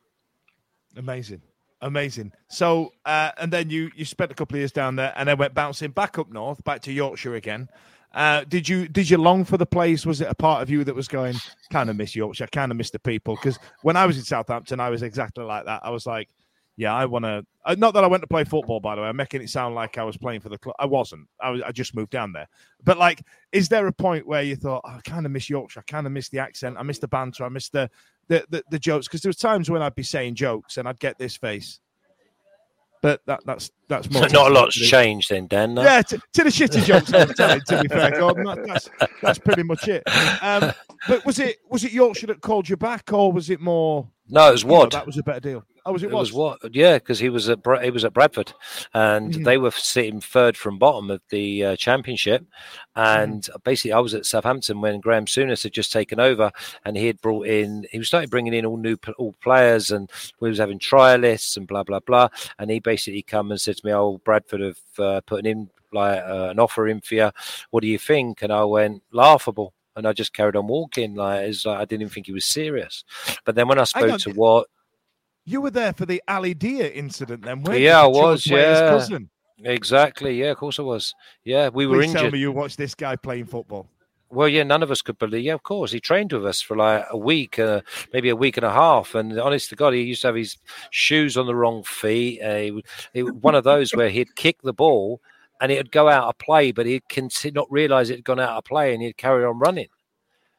[0.96, 1.42] Amazing.
[1.82, 2.32] Amazing.
[2.48, 5.38] So, uh, and then you you spent a couple of years down there, and then
[5.38, 7.68] went bouncing back up north, back to Yorkshire again.
[8.12, 10.04] Uh, did you did you long for the place?
[10.04, 11.36] Was it a part of you that was going
[11.70, 13.36] kind of miss Yorkshire, kind of miss the people?
[13.36, 15.80] Because when I was in Southampton, I was exactly like that.
[15.84, 16.28] I was like,
[16.76, 17.44] yeah, I want to.
[17.64, 19.08] Uh, not that I went to play football, by the way.
[19.08, 20.74] I'm making it sound like I was playing for the club.
[20.78, 21.28] I wasn't.
[21.40, 21.62] I was.
[21.62, 22.48] I just moved down there.
[22.82, 23.22] But like,
[23.52, 25.80] is there a point where you thought, oh, I kind of miss Yorkshire.
[25.80, 26.76] I kind of miss the accent.
[26.78, 27.44] I miss the banter.
[27.44, 27.90] I miss the
[28.30, 29.06] the the, the jokes.
[29.06, 31.80] Because there was times when I'd be saying jokes and I'd get this face.
[33.02, 34.28] But that that's that's more.
[34.28, 35.74] Not a lot's changed then, Dan.
[35.74, 35.82] no?
[35.82, 37.60] Yeah, to, to the shitty jokes I was telling.
[37.62, 38.90] To be fair, Gordon, that, that's
[39.22, 40.02] that's pretty much it.
[40.42, 40.72] Um,
[41.08, 44.06] but was it was it Yorkshire that called you back, or was it more?
[44.28, 45.64] No, it was you know, that was a better deal.
[45.86, 46.58] Oh, was it, It was what?
[46.74, 48.52] Yeah, because he was at he was at Bradford,
[48.92, 49.44] and Mhm.
[49.44, 52.44] they were sitting third from bottom of the uh, championship.
[52.96, 56.50] And basically, I was at Southampton when Graham Souness had just taken over,
[56.84, 57.86] and he had brought in.
[57.90, 60.10] He was started bringing in all new all players, and
[60.40, 62.28] we was having trialists and blah blah blah.
[62.58, 66.18] And he basically come and said to me, "Oh, Bradford have uh, put in like
[66.22, 67.30] uh, an offer in for you.
[67.70, 69.72] What do you think?" And I went laughable.
[69.96, 72.44] And I just carried on walking, like it's like I didn't even think he was
[72.46, 73.02] serious.
[73.44, 74.68] But then when I spoke to what
[75.44, 77.86] You were there for the Ali Dia incident, then, weren't you?
[77.86, 78.90] Yeah, I was, yeah.
[78.90, 79.30] cousin.
[79.64, 80.38] Exactly.
[80.40, 81.14] Yeah, of course I was.
[81.44, 83.88] Yeah, we were Please tell me you watched this guy playing football.
[84.32, 85.44] Well, yeah, none of us could believe.
[85.44, 87.80] Yeah, of course, he trained with us for like a week, uh,
[88.12, 89.16] maybe a week and a half.
[89.16, 90.56] And honest to God, he used to have his
[90.90, 92.40] shoes on the wrong feet.
[92.40, 95.20] Uh, he, he, one of those where he'd kick the ball
[95.60, 97.02] and it'd go out of play, but he'd
[97.52, 99.88] not realise it had gone out of play, and he'd carry on running.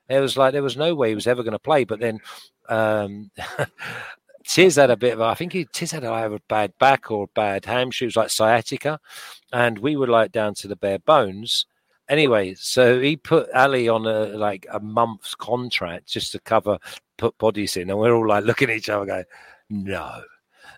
[0.09, 1.85] It was like there was no way he was ever going to play.
[1.85, 2.19] But then
[2.67, 3.31] um,
[4.51, 7.27] Tiz had a bit of, I think he, Tiz had either a bad back or
[7.35, 8.99] bad hamstring, it was like sciatica,
[9.53, 11.65] and we were like down to the bare bones.
[12.09, 16.79] Anyway, so he put Ali on a like a month's contract just to cover
[17.15, 19.23] put bodies in, and we're all like looking at each other, going,
[19.69, 20.21] "No."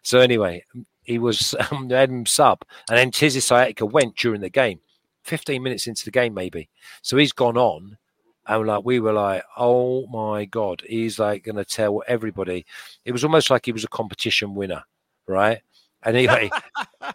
[0.03, 0.63] So anyway,
[1.01, 2.61] he was um, sub,
[2.91, 4.81] and then Tiz's sciatica went during the game,
[5.23, 6.69] fifteen minutes into the game maybe.
[7.01, 7.97] So he's gone on,
[8.45, 12.65] and like we were like, "Oh my god!" He's like going to tell everybody.
[13.05, 14.83] It was almost like he was a competition winner,
[15.27, 15.61] right?
[16.03, 16.49] And anyway,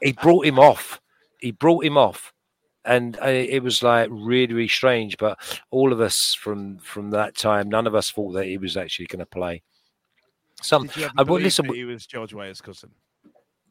[0.02, 1.00] he brought him off.
[1.38, 2.32] He brought him off,
[2.84, 5.18] and uh, it was like really, really strange.
[5.18, 5.38] But
[5.70, 9.06] all of us from from that time, none of us thought that he was actually
[9.06, 9.62] going to play.
[10.62, 10.86] Some.
[10.86, 12.90] Did you ever I, well, listen, he was George Weah's cousin?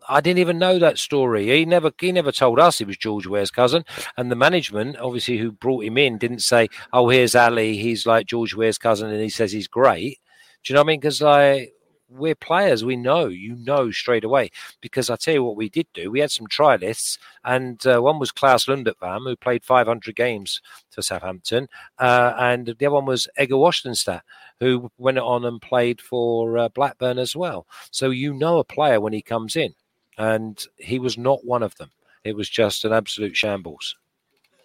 [0.10, 1.48] I didn't even know that story.
[1.48, 3.84] He never he never told us he was George Weah's cousin.
[4.18, 7.78] And the management, obviously, who brought him in, didn't say, "Oh, here's Ali.
[7.78, 10.20] He's like George Weah's cousin, and he says he's great."
[10.64, 11.00] Do you know what I mean?
[11.00, 11.74] Because like
[12.10, 14.50] we're players, we know, you know straight away.
[14.82, 16.10] Because I tell you what, we did do.
[16.12, 21.02] We had some trialists, and uh, one was Claus Lundekvam, who played 500 games for
[21.02, 21.68] Southampton,
[22.00, 24.22] uh, and the other one was Egger Washington,
[24.60, 27.68] who went on and played for uh, Blackburn as well.
[27.92, 29.74] So you know a player when he comes in
[30.18, 31.92] and he was not one of them.
[32.24, 33.96] It was just an absolute shambles.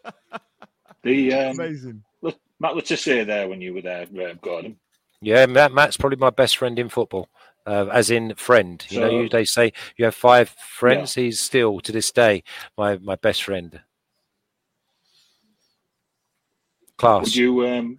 [1.02, 2.04] The um, Amazing.
[2.20, 4.76] look, Matt Le there when you were there, uh, Gordon.
[5.20, 7.28] Yeah, Matt, Matt's probably my best friend in football,
[7.66, 8.84] uh, as in friend.
[8.88, 11.14] You know, you, they say you have five friends.
[11.14, 12.44] He's still to this day
[12.78, 13.80] my my best friend.
[16.96, 17.24] Class.
[17.24, 17.66] Would you?
[17.66, 17.98] Um,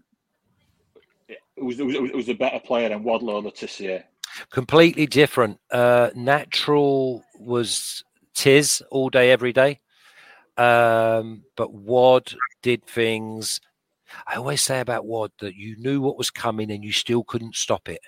[1.28, 4.04] it was, it was it was a better player than Wadlow Le Tissier.
[4.50, 5.60] completely different.
[5.72, 9.80] Uh, natural was Tiz all day, every day.
[10.58, 13.60] Um, but Wad did things.
[14.28, 17.56] I always say about Wad that you knew what was coming and you still couldn't
[17.56, 18.02] stop it.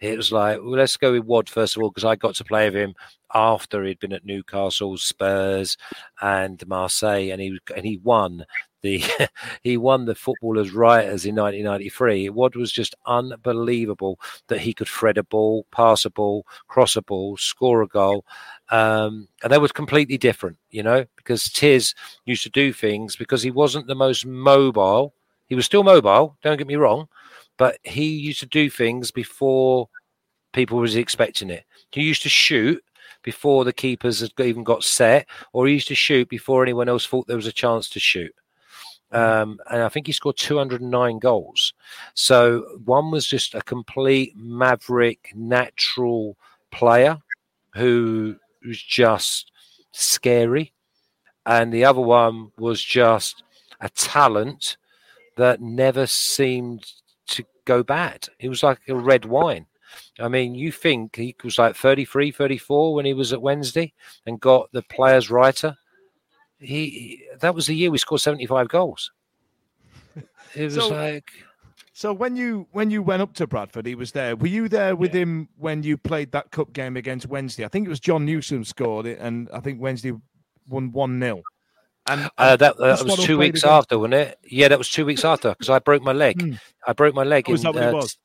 [0.00, 2.44] It was like, well, let's go with Wad first of all, because I got to
[2.44, 2.94] play with him
[3.34, 5.76] after he'd been at Newcastle, Spurs,
[6.20, 8.44] and Marseille, and he and he won
[8.82, 9.02] the
[9.62, 12.30] he won the footballers' writers in 1993.
[12.30, 14.18] Wad was just unbelievable
[14.48, 18.24] that he could thread a ball, pass a ball, cross a ball, score a goal,
[18.70, 21.94] um, and that was completely different, you know, because Tiz
[22.24, 25.12] used to do things because he wasn't the most mobile.
[25.48, 26.36] He was still mobile.
[26.42, 27.08] Don't get me wrong,
[27.56, 29.88] but he used to do things before
[30.52, 31.64] people was expecting it.
[31.90, 32.82] He used to shoot
[33.22, 37.06] before the keepers had even got set, or he used to shoot before anyone else
[37.06, 38.34] thought there was a chance to shoot.
[39.12, 41.74] Um, and I think he scored 209 goals.
[42.14, 46.36] So one was just a complete maverick, natural
[46.70, 47.18] player
[47.74, 48.36] who
[48.66, 49.50] was just
[49.92, 50.72] scary,
[51.46, 53.42] and the other one was just
[53.80, 54.76] a talent
[55.36, 56.92] that never seemed
[57.28, 58.28] to go bad.
[58.38, 59.66] It was like a red wine.
[60.20, 63.92] I mean, you think he was like 33, 34 when he was at Wednesday
[64.26, 65.76] and got the players' writer.
[66.58, 69.10] He that was the year we scored 75 goals.
[70.54, 71.30] It was So- like
[72.00, 74.34] So when you when you went up to Bradford, he was there.
[74.34, 77.62] Were you there with him when you played that cup game against Wednesday?
[77.62, 80.14] I think it was Jon Newsome scored it, and I think Wednesday
[80.66, 81.42] won one 0
[82.06, 84.38] And Uh, that, that's that was two weeks against- after, wasn't it?
[84.44, 86.40] Yeah, that was two weeks after because I broke my leg.
[86.40, 86.54] Hmm.
[86.86, 87.44] I broke my leg.
[87.46, 88.16] Oh, in, that what it uh, was?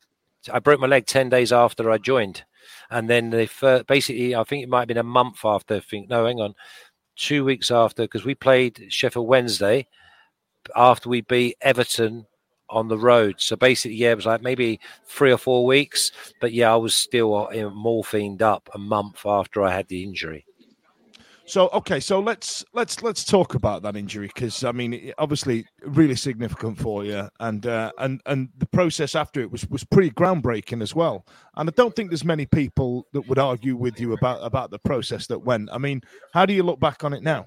[0.50, 2.44] I broke my leg ten days after I joined,
[2.88, 5.74] and then they first, basically I think it might have been a month after.
[5.74, 6.54] I think no, hang on,
[7.14, 9.86] two weeks after because we played Sheffield Wednesday
[10.74, 12.26] after we beat Everton
[12.70, 13.36] on the road.
[13.38, 16.12] So basically, yeah, it was like maybe three or four weeks.
[16.40, 20.46] But yeah, I was still uh, morphined up a month after I had the injury.
[21.48, 26.16] So okay, so let's let's let's talk about that injury because I mean, obviously, really
[26.16, 30.82] significant for you, and uh, and and the process after it was was pretty groundbreaking
[30.82, 31.24] as well.
[31.54, 34.80] And I don't think there's many people that would argue with you about about the
[34.80, 35.68] process that went.
[35.72, 36.02] I mean,
[36.32, 37.46] how do you look back on it now?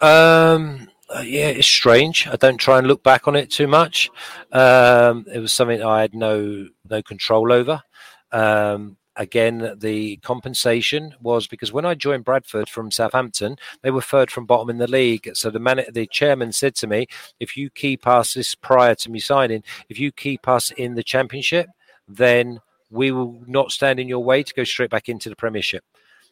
[0.00, 2.26] Um, uh, yeah, it's strange.
[2.26, 4.10] I don't try and look back on it too much.
[4.52, 7.82] Um, it was something I had no no control over.
[8.30, 14.30] Um, again, the compensation was because when I joined Bradford from Southampton, they were third
[14.30, 15.30] from bottom in the league.
[15.34, 17.06] So the man, the chairman said to me,
[17.40, 21.02] "If you keep us this prior to me signing, if you keep us in the
[21.02, 21.68] Championship,
[22.06, 25.84] then we will not stand in your way to go straight back into the Premiership."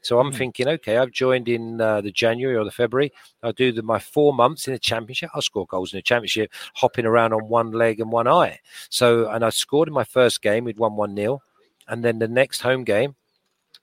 [0.06, 3.12] So I'm thinking, okay, I've joined in uh, the January or the February.
[3.42, 5.30] I'll do the, my four months in the championship.
[5.34, 8.60] I'll score goals in the championship, hopping around on one leg and one eye.
[8.88, 10.62] So, and I scored in my first game.
[10.62, 11.42] We'd won 1 0.
[11.88, 13.16] And then the next home game,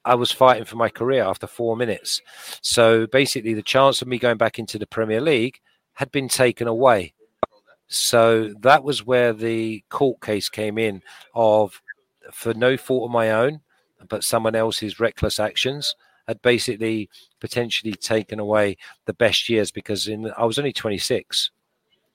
[0.06, 2.22] I was fighting for my career after four minutes.
[2.62, 5.60] So basically, the chance of me going back into the Premier League
[5.92, 7.14] had been taken away.
[7.88, 11.02] So that was where the court case came in
[11.36, 11.82] of,
[12.32, 13.60] for no fault of my own,
[14.08, 15.96] but someone else's reckless actions
[16.28, 17.10] had basically
[17.40, 21.52] potentially taken away the best years because in I was only 26.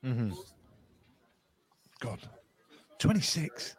[0.04, 0.30] Mm-hmm.
[2.00, 2.20] God,
[2.98, 3.74] twenty six.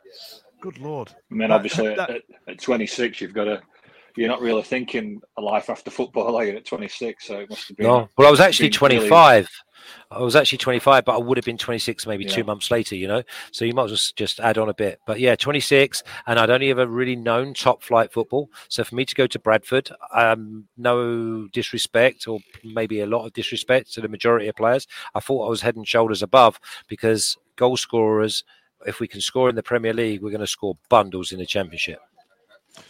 [0.61, 1.13] Good lord.
[1.31, 3.61] And then That- obviously that- at, at 26, you've got to.
[4.19, 6.57] You're not really thinking a life after football, are you?
[6.57, 7.87] At 26, so it must have been.
[7.87, 9.49] No, well, I was actually been really- 25.
[10.11, 13.07] I was actually 25, but I would have been 26 maybe two months later, you
[13.07, 13.23] know.
[13.53, 14.99] So you might as well just add on a bit.
[15.07, 18.49] But yeah, 26, and I'd only ever really known top flight football.
[18.67, 23.31] So for me to go to Bradford, um, no disrespect, or maybe a lot of
[23.31, 26.59] disrespect to the majority of players, I thought I was head and shoulders above
[26.89, 28.43] because goal scorers,
[28.85, 31.45] if we can score in the Premier League, we're going to score bundles in the
[31.45, 32.01] Championship.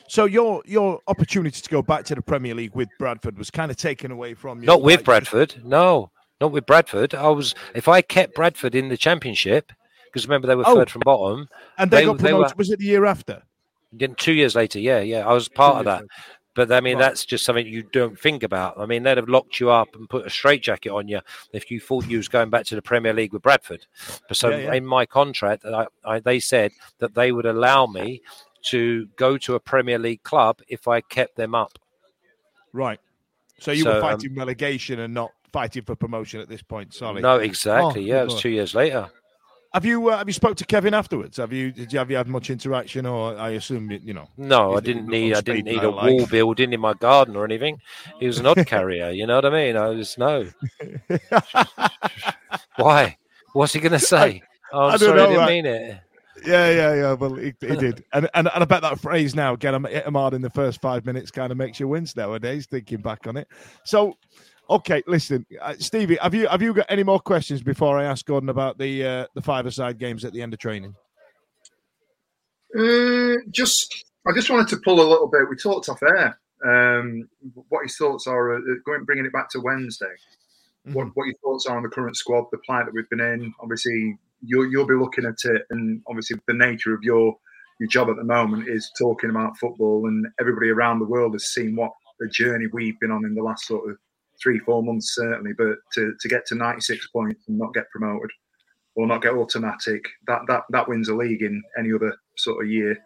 [0.08, 3.70] So your your opportunity to go back to the Premier League with Bradford was kind
[3.72, 4.66] of taken away from you.
[4.66, 6.12] Not with Bradford, no,
[6.42, 7.14] not with Bradford.
[7.16, 9.72] I was if I kept Bradford in the Championship
[10.06, 10.76] because remember they were Oh.
[10.76, 12.52] third from bottom, and they, they- got they promoted.
[12.56, 13.44] were- was it the year after?
[13.92, 16.02] Then two years later, yeah, yeah, I was part of that.
[16.02, 16.08] later.
[16.56, 17.04] But I mean, Right.
[17.10, 18.78] that's just something you don't think about.
[18.80, 21.22] I mean, they'd have locked you up and put a straitjacket on you
[21.54, 23.86] if you thought you was going back to the Premier League with Bradford.
[24.28, 24.74] But so Yeah, yeah.
[24.74, 28.22] in my contract, I, I, they said that they would allow me
[28.64, 31.78] to go to a Premier League club if I kept them up.
[32.74, 33.00] Right.
[33.60, 36.94] So you So, were um, fighting relegation and not fighting for promotion at this point.
[36.94, 37.22] Sorry.
[37.22, 38.12] No, exactly.
[38.12, 39.10] Oh, yeah, it was two years later.
[39.74, 41.38] Have you uh, have you spoke to Kevin afterwards?
[41.38, 44.28] Have you did you have you had much interaction, or I assume you, you know?
[44.36, 45.36] No, I didn't need.
[45.36, 47.80] I didn't need a like- wall building in my garden or anything.
[48.20, 49.12] He was an odd carrier.
[49.12, 49.78] You know what I mean?
[49.78, 50.50] I was no.
[52.78, 53.18] Why?
[53.54, 54.42] What's he going to say?
[54.74, 55.50] Oh, I don't sorry, know, I didn't right.
[55.50, 56.02] mean it.
[56.46, 57.14] Yeah, yeah, yeah.
[57.14, 60.06] Well, he, he did, and, and and I bet that phrase now, get him hit
[60.06, 62.68] him hard in the first five minutes, kind of makes you wince nowadays.
[62.70, 63.48] Thinking back on it,
[63.84, 64.16] so
[64.70, 68.26] okay, listen, uh, Stevie, have you have you got any more questions before I ask
[68.26, 70.96] Gordon about the uh, the five-a-side games at the end of training?
[72.78, 75.50] Uh, just, I just wanted to pull a little bit.
[75.50, 76.40] We talked off air.
[76.64, 77.30] Um,
[77.70, 80.14] what his thoughts are uh, going, bringing it back to Wednesday.
[80.94, 83.54] What, what your thoughts are on the current squad, the plight that we've been in.
[83.60, 87.36] Obviously, you'll you'll be looking at it, and obviously the nature of your
[87.80, 91.48] your job at the moment is talking about football, and everybody around the world has
[91.48, 93.98] seen what a journey we've been on in the last sort of
[94.42, 95.52] three, four months, certainly.
[95.58, 98.30] But to, to get to 96 points and not get promoted
[98.96, 102.72] or not get automatic, that that that wins a league in any other sort of
[102.72, 102.98] year.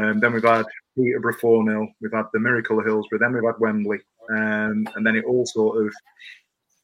[0.00, 0.66] Um, then we've had
[0.96, 3.98] Peterborough 4 0, we've had the Miracle of Hillsborough, then we've had Wembley,
[4.30, 5.92] um, and then it all sort of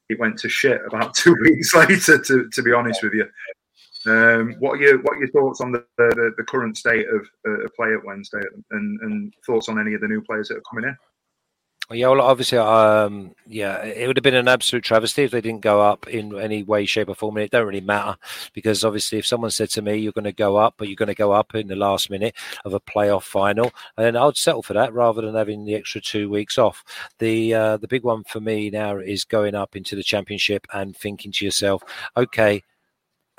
[0.08, 2.18] it went to shit about two weeks later.
[2.18, 3.26] To, to be honest with you,
[4.06, 7.26] um, what are your what are your thoughts on the the, the current state of
[7.48, 8.40] uh, play at Wednesday,
[8.70, 10.96] and, and thoughts on any of the new players that are coming in?
[11.88, 15.60] Yeah, well, obviously, um, yeah, it would have been an absolute travesty if they didn't
[15.60, 17.36] go up in any way, shape, or form.
[17.36, 18.16] And it don't really matter
[18.54, 21.06] because obviously, if someone said to me, "You're going to go up, but you're going
[21.08, 22.34] to go up in the last minute
[22.64, 26.28] of a playoff final," then I'd settle for that rather than having the extra two
[26.28, 26.82] weeks off.
[27.20, 30.96] The uh, the big one for me now is going up into the championship and
[30.96, 31.84] thinking to yourself,
[32.16, 32.64] "Okay,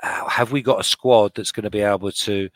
[0.02, 2.48] have we got a squad that's going to be able to?"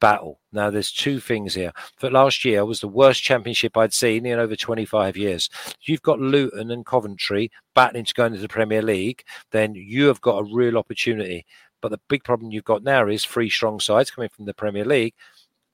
[0.00, 0.38] battle.
[0.52, 1.72] Now, there's two things here.
[1.96, 5.48] For last year was the worst championship I'd seen in over 25 years.
[5.80, 10.20] You've got Luton and Coventry battling to go into the Premier League, then you have
[10.20, 11.46] got a real opportunity.
[11.80, 14.84] But the big problem you've got now is three strong sides coming from the Premier
[14.84, 15.14] League,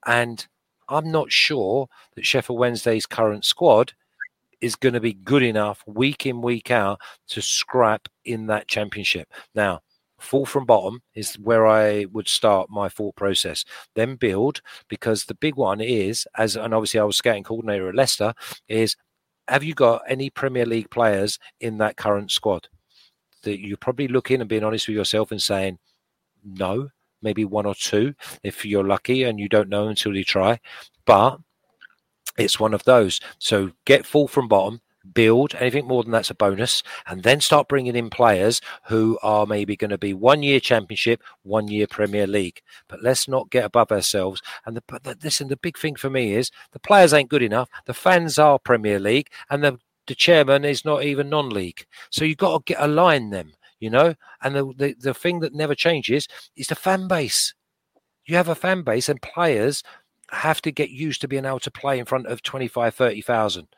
[0.07, 0.47] and
[0.89, 3.93] I'm not sure that Sheffield Wednesday's current squad
[4.61, 9.29] is going to be good enough week in week out to scrap in that championship.
[9.55, 9.81] Now,
[10.21, 13.64] fall from bottom is where I would start my thought process.
[13.95, 17.95] Then build because the big one is as and obviously I was scouting coordinator at
[17.95, 18.35] Leicester
[18.68, 18.97] is
[19.49, 22.68] have you got any Premier League players in that current squad
[23.43, 25.79] that you probably look in and being honest with yourself and saying
[26.45, 26.89] no,
[27.23, 30.59] maybe one or two if you're lucky and you don't know until you try,
[31.07, 31.39] but
[32.39, 33.21] it's one of those.
[33.39, 34.81] So get full from bottom,
[35.13, 39.47] build anything more than that's a bonus, and then start bringing in players who are
[39.47, 42.61] maybe going to be one year championship, one year Premier League.
[42.89, 44.41] But let's not get above ourselves.
[44.67, 47.69] And the, the, listen, the big thing for me is the players ain't good enough.
[47.87, 51.87] The fans are Premier League, and the the chairman is not even non-league.
[52.11, 54.15] So you've got to get align them, you know.
[54.43, 57.55] And the, the the thing that never changes is the fan base.
[58.27, 59.83] You have a fan base, and players
[60.31, 63.69] have to get used to being able to play in front of 25, 30,000.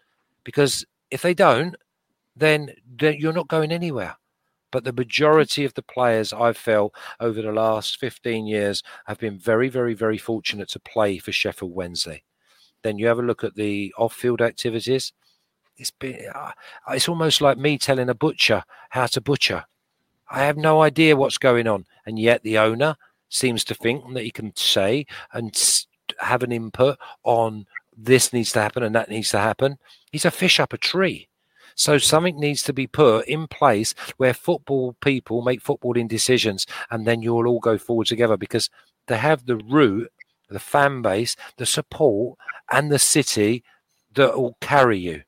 [0.45, 1.77] Because if they don't,
[2.35, 4.17] then, you're not going anywhere.
[4.71, 9.39] But the majority of the players I've felt over the last 15 years have been
[9.39, 12.23] very, very, very fortunate to play for Sheffield Wednesday.
[12.83, 15.13] Then you have a look at the off field activities.
[15.77, 16.53] It's been, uh,
[16.89, 19.65] it's almost like me telling a butcher how to butcher.
[20.31, 21.85] I have no idea what's going on.
[22.07, 22.97] And yet the owner
[23.29, 25.05] seems to think that he can say
[25.35, 25.55] and
[26.19, 27.67] have an input on
[27.97, 29.79] this needs to happen and that needs to happen.
[30.11, 31.29] He's a fish up a tree.
[31.75, 37.07] So something needs to be put in place where football people make footballing decisions and
[37.07, 38.69] then you'll all go forward together because
[39.07, 40.11] they have the root,
[40.49, 42.39] the fan base, the support,
[42.71, 43.65] and the city
[44.15, 45.23] that will carry you.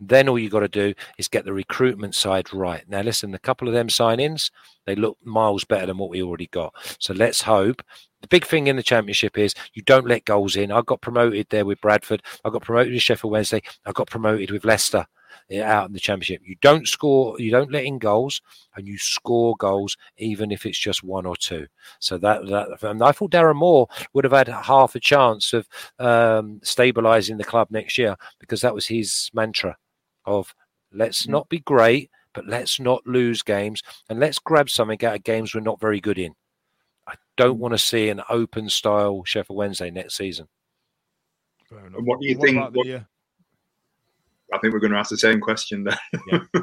[0.00, 2.84] Then all you got to do is get the recruitment side right.
[2.88, 4.50] Now, listen, a couple of them sign-ins,
[4.86, 6.74] they look miles better than what we already got.
[6.98, 7.82] So let's hope.
[8.24, 10.72] The big thing in the championship is you don't let goals in.
[10.72, 12.22] I got promoted there with Bradford.
[12.42, 13.60] I got promoted with Sheffield Wednesday.
[13.84, 15.04] I got promoted with Leicester.
[15.50, 16.40] eh, out in the championship.
[16.42, 18.40] You don't score, you don't let in goals,
[18.76, 21.66] and you score goals even if it's just one or two.
[21.98, 25.68] So that that and I thought Darren Moore would have had half a chance of
[25.98, 29.76] um, stabilising the club next year because that was his mantra
[30.24, 30.54] of
[30.94, 31.30] let's mm.
[31.32, 35.54] not be great, but let's not lose games and let's grab something out of games
[35.54, 36.34] we're not very good in.
[37.38, 37.60] I don't mm.
[37.60, 40.48] want to see an open style Sheffield Wednesday next season.
[41.70, 42.60] what do you what think?
[42.60, 43.00] What, the, uh...
[44.52, 45.98] I think we're going to ask the same question there.
[46.30, 46.38] Yeah.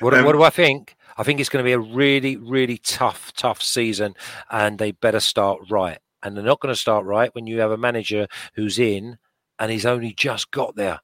[0.00, 0.96] what, um, what do I think?
[1.16, 4.14] I think it's going to be a really, really tough, tough season,
[4.50, 5.98] and they better start right.
[6.22, 9.18] And they're not going to start right when you have a manager who's in
[9.58, 11.00] and he's only just got there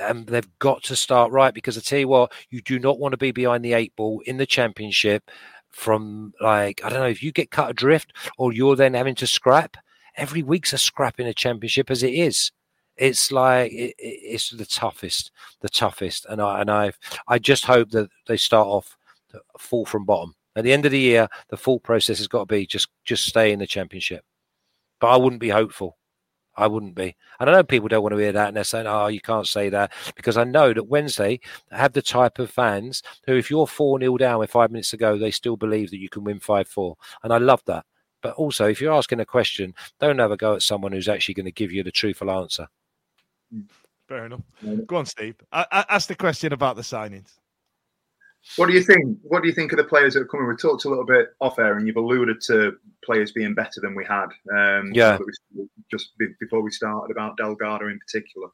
[0.00, 3.12] and they've got to start right because I tell you what, you do not want
[3.12, 5.30] to be behind the eight ball in the championship
[5.72, 9.26] from like I don't know if you get cut adrift or you're then having to
[9.26, 9.76] scrap.
[10.16, 12.52] Every week's a scrap in a championship as it is.
[12.96, 16.92] It's like it, it's the toughest, the toughest, and I and I
[17.28, 18.96] I just hope that they start off
[19.58, 20.34] full from bottom.
[20.54, 23.24] At the end of the year, the full process has got to be just just
[23.24, 24.24] stay in the championship.
[25.00, 25.96] But I wouldn't be hopeful.
[26.56, 27.16] I wouldn't be.
[27.40, 29.46] And I know people don't want to hear that and they're saying, oh, you can't
[29.46, 31.40] say that because I know that Wednesday
[31.70, 34.96] have the type of fans who, if you're 4 0 down with five minutes to
[34.96, 36.96] go, they still believe that you can win 5 4.
[37.24, 37.84] And I love that.
[38.22, 41.34] But also, if you're asking a question, don't have a go at someone who's actually
[41.34, 42.68] going to give you the truthful answer.
[43.52, 43.64] Mm.
[44.08, 44.42] Fair enough.
[44.86, 45.36] Go on, Steve.
[45.52, 47.38] I, I ask the question about the signings.
[48.56, 49.18] What do you think?
[49.22, 50.48] What do you think of the players that are coming?
[50.48, 52.72] We talked a little bit off air, and you've alluded to
[53.04, 54.26] players being better than we had.
[54.52, 55.18] Um, yeah.
[55.90, 58.48] Just before we started about Delgado in particular.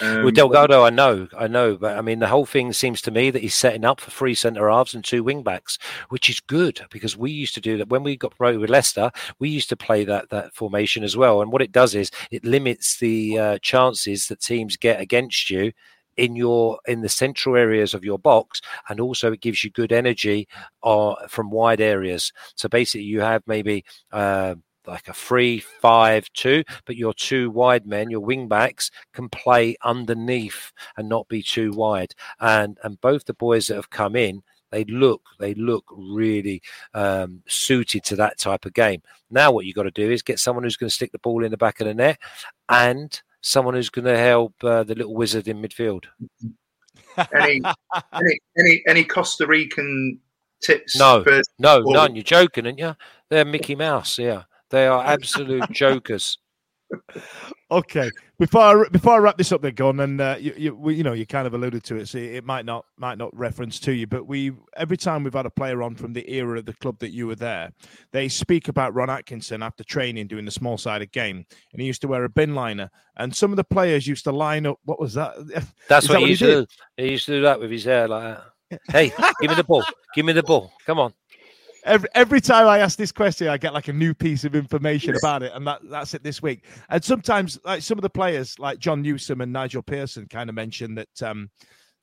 [0.00, 3.10] Um, With Delgado, I know, I know, but I mean, the whole thing seems to
[3.10, 5.78] me that he's setting up for three centre halves and two wing backs,
[6.08, 9.12] which is good because we used to do that when we got promoted with Leicester.
[9.38, 12.44] We used to play that that formation as well, and what it does is it
[12.44, 15.72] limits the uh, chances that teams get against you
[16.16, 19.92] in your in the central areas of your box and also it gives you good
[19.92, 20.48] energy
[20.82, 24.54] uh, from wide areas so basically you have maybe uh,
[24.86, 29.76] like a three, five, two, but your two wide men, your wing backs, can play
[29.82, 32.14] underneath and not be too wide.
[32.40, 36.62] And and both the boys that have come in, they look they look really
[36.94, 39.02] um, suited to that type of game.
[39.30, 41.44] Now what you've got to do is get someone who's going to stick the ball
[41.44, 42.18] in the back of the net
[42.68, 46.04] and someone who's going to help uh, the little wizard in midfield.
[47.34, 47.60] any,
[48.12, 50.18] any, any, any Costa Rican
[50.62, 50.96] tips?
[50.96, 51.22] No,
[51.58, 52.16] no, none.
[52.16, 52.96] You're joking, aren't you?
[53.28, 54.18] They're Mickey Mouse.
[54.18, 56.38] Yeah, they are absolute jokers
[57.70, 61.02] okay, before I, before I wrap this up, they're gone, and uh, you, you, you
[61.02, 63.92] know you kind of alluded to it, so it might not might not reference to
[63.92, 66.74] you, but we every time we've had a player on from the era of the
[66.74, 67.70] club that you were there,
[68.12, 72.00] they speak about Ron Atkinson after training doing the small sided game, and he used
[72.02, 74.78] to wear a bin liner, and some of the players used to line up.
[74.84, 75.34] What was that?
[75.88, 76.66] That's what, that he used to do.
[76.96, 78.44] He used to do that with his hair like that.
[78.88, 79.84] Hey, give me the ball.
[80.14, 80.72] Give me the ball.
[80.86, 81.12] Come on
[81.84, 85.14] every every time I ask this question, I get like a new piece of information
[85.16, 86.64] about it, and that that's it this week.
[86.88, 90.56] And sometimes, like some of the players, like Jon Newsome and Nigel Pearson, kind of
[90.56, 91.50] mentioned that um,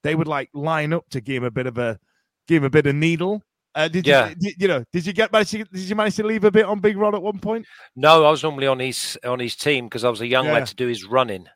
[0.04, 2.00] they would like line up to give him a bit of a
[2.48, 3.42] give him a bit of needle.
[3.74, 4.30] Uh, did yeah.
[4.30, 4.84] you, did, you know?
[4.92, 5.52] Did you get manage?
[5.52, 7.66] To, did you manage to leave a bit on Big Ron at one point?
[7.96, 10.54] No, I was normally on his on his team because I was a young yeah.
[10.54, 11.48] lad to do his running.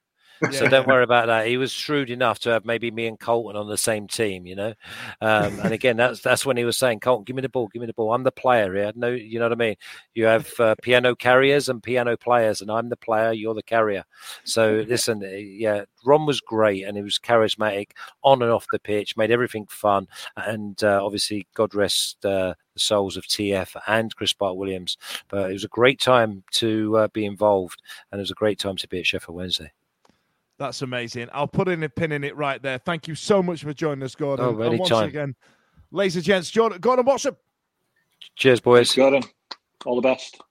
[0.52, 1.48] So don't worry about that.
[1.48, 4.56] He was shrewd enough to have maybe me and Carlton on the same team, you
[4.56, 4.74] know.
[5.22, 7.80] Um, and again, that's that's when he was saying, "Carlton, give me the ball, give
[7.80, 8.14] me the ball.
[8.14, 9.76] I'm the player here." No, you know what I mean.
[10.14, 13.32] You have uh, piano carriers and piano players, and I'm the player.
[13.32, 14.04] You're the carrier.
[14.44, 17.92] So listen, uh, yeah, Ron was great, and he was charismatic
[18.24, 22.80] on and off the pitch, made everything fun, and uh, obviously, God rest uh, the
[22.80, 24.98] souls of TF and Chris Bart Williams.
[25.30, 27.82] But it was a great time to uh, be involved,
[28.12, 29.72] and it was a great time to be at Sheffield Wednesday.
[30.58, 31.28] That's amazing.
[31.34, 32.78] I'll put in a pin in it right there.
[32.78, 34.46] Thank you so much for joining us, Gordon.
[34.46, 35.10] Oh, and once time.
[35.10, 35.36] again,
[35.92, 37.36] ladies and gents, Gordon, Gordon Watson.
[38.36, 38.88] Cheers, boys.
[38.88, 39.24] Thanks, Gordon.
[39.86, 40.42] All the best.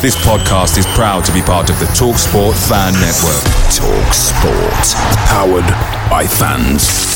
[0.00, 3.42] This podcast is proud to be part of the Talk Sport Fan Network.
[3.74, 4.94] Talk Sport.
[5.28, 7.15] Powered by fans.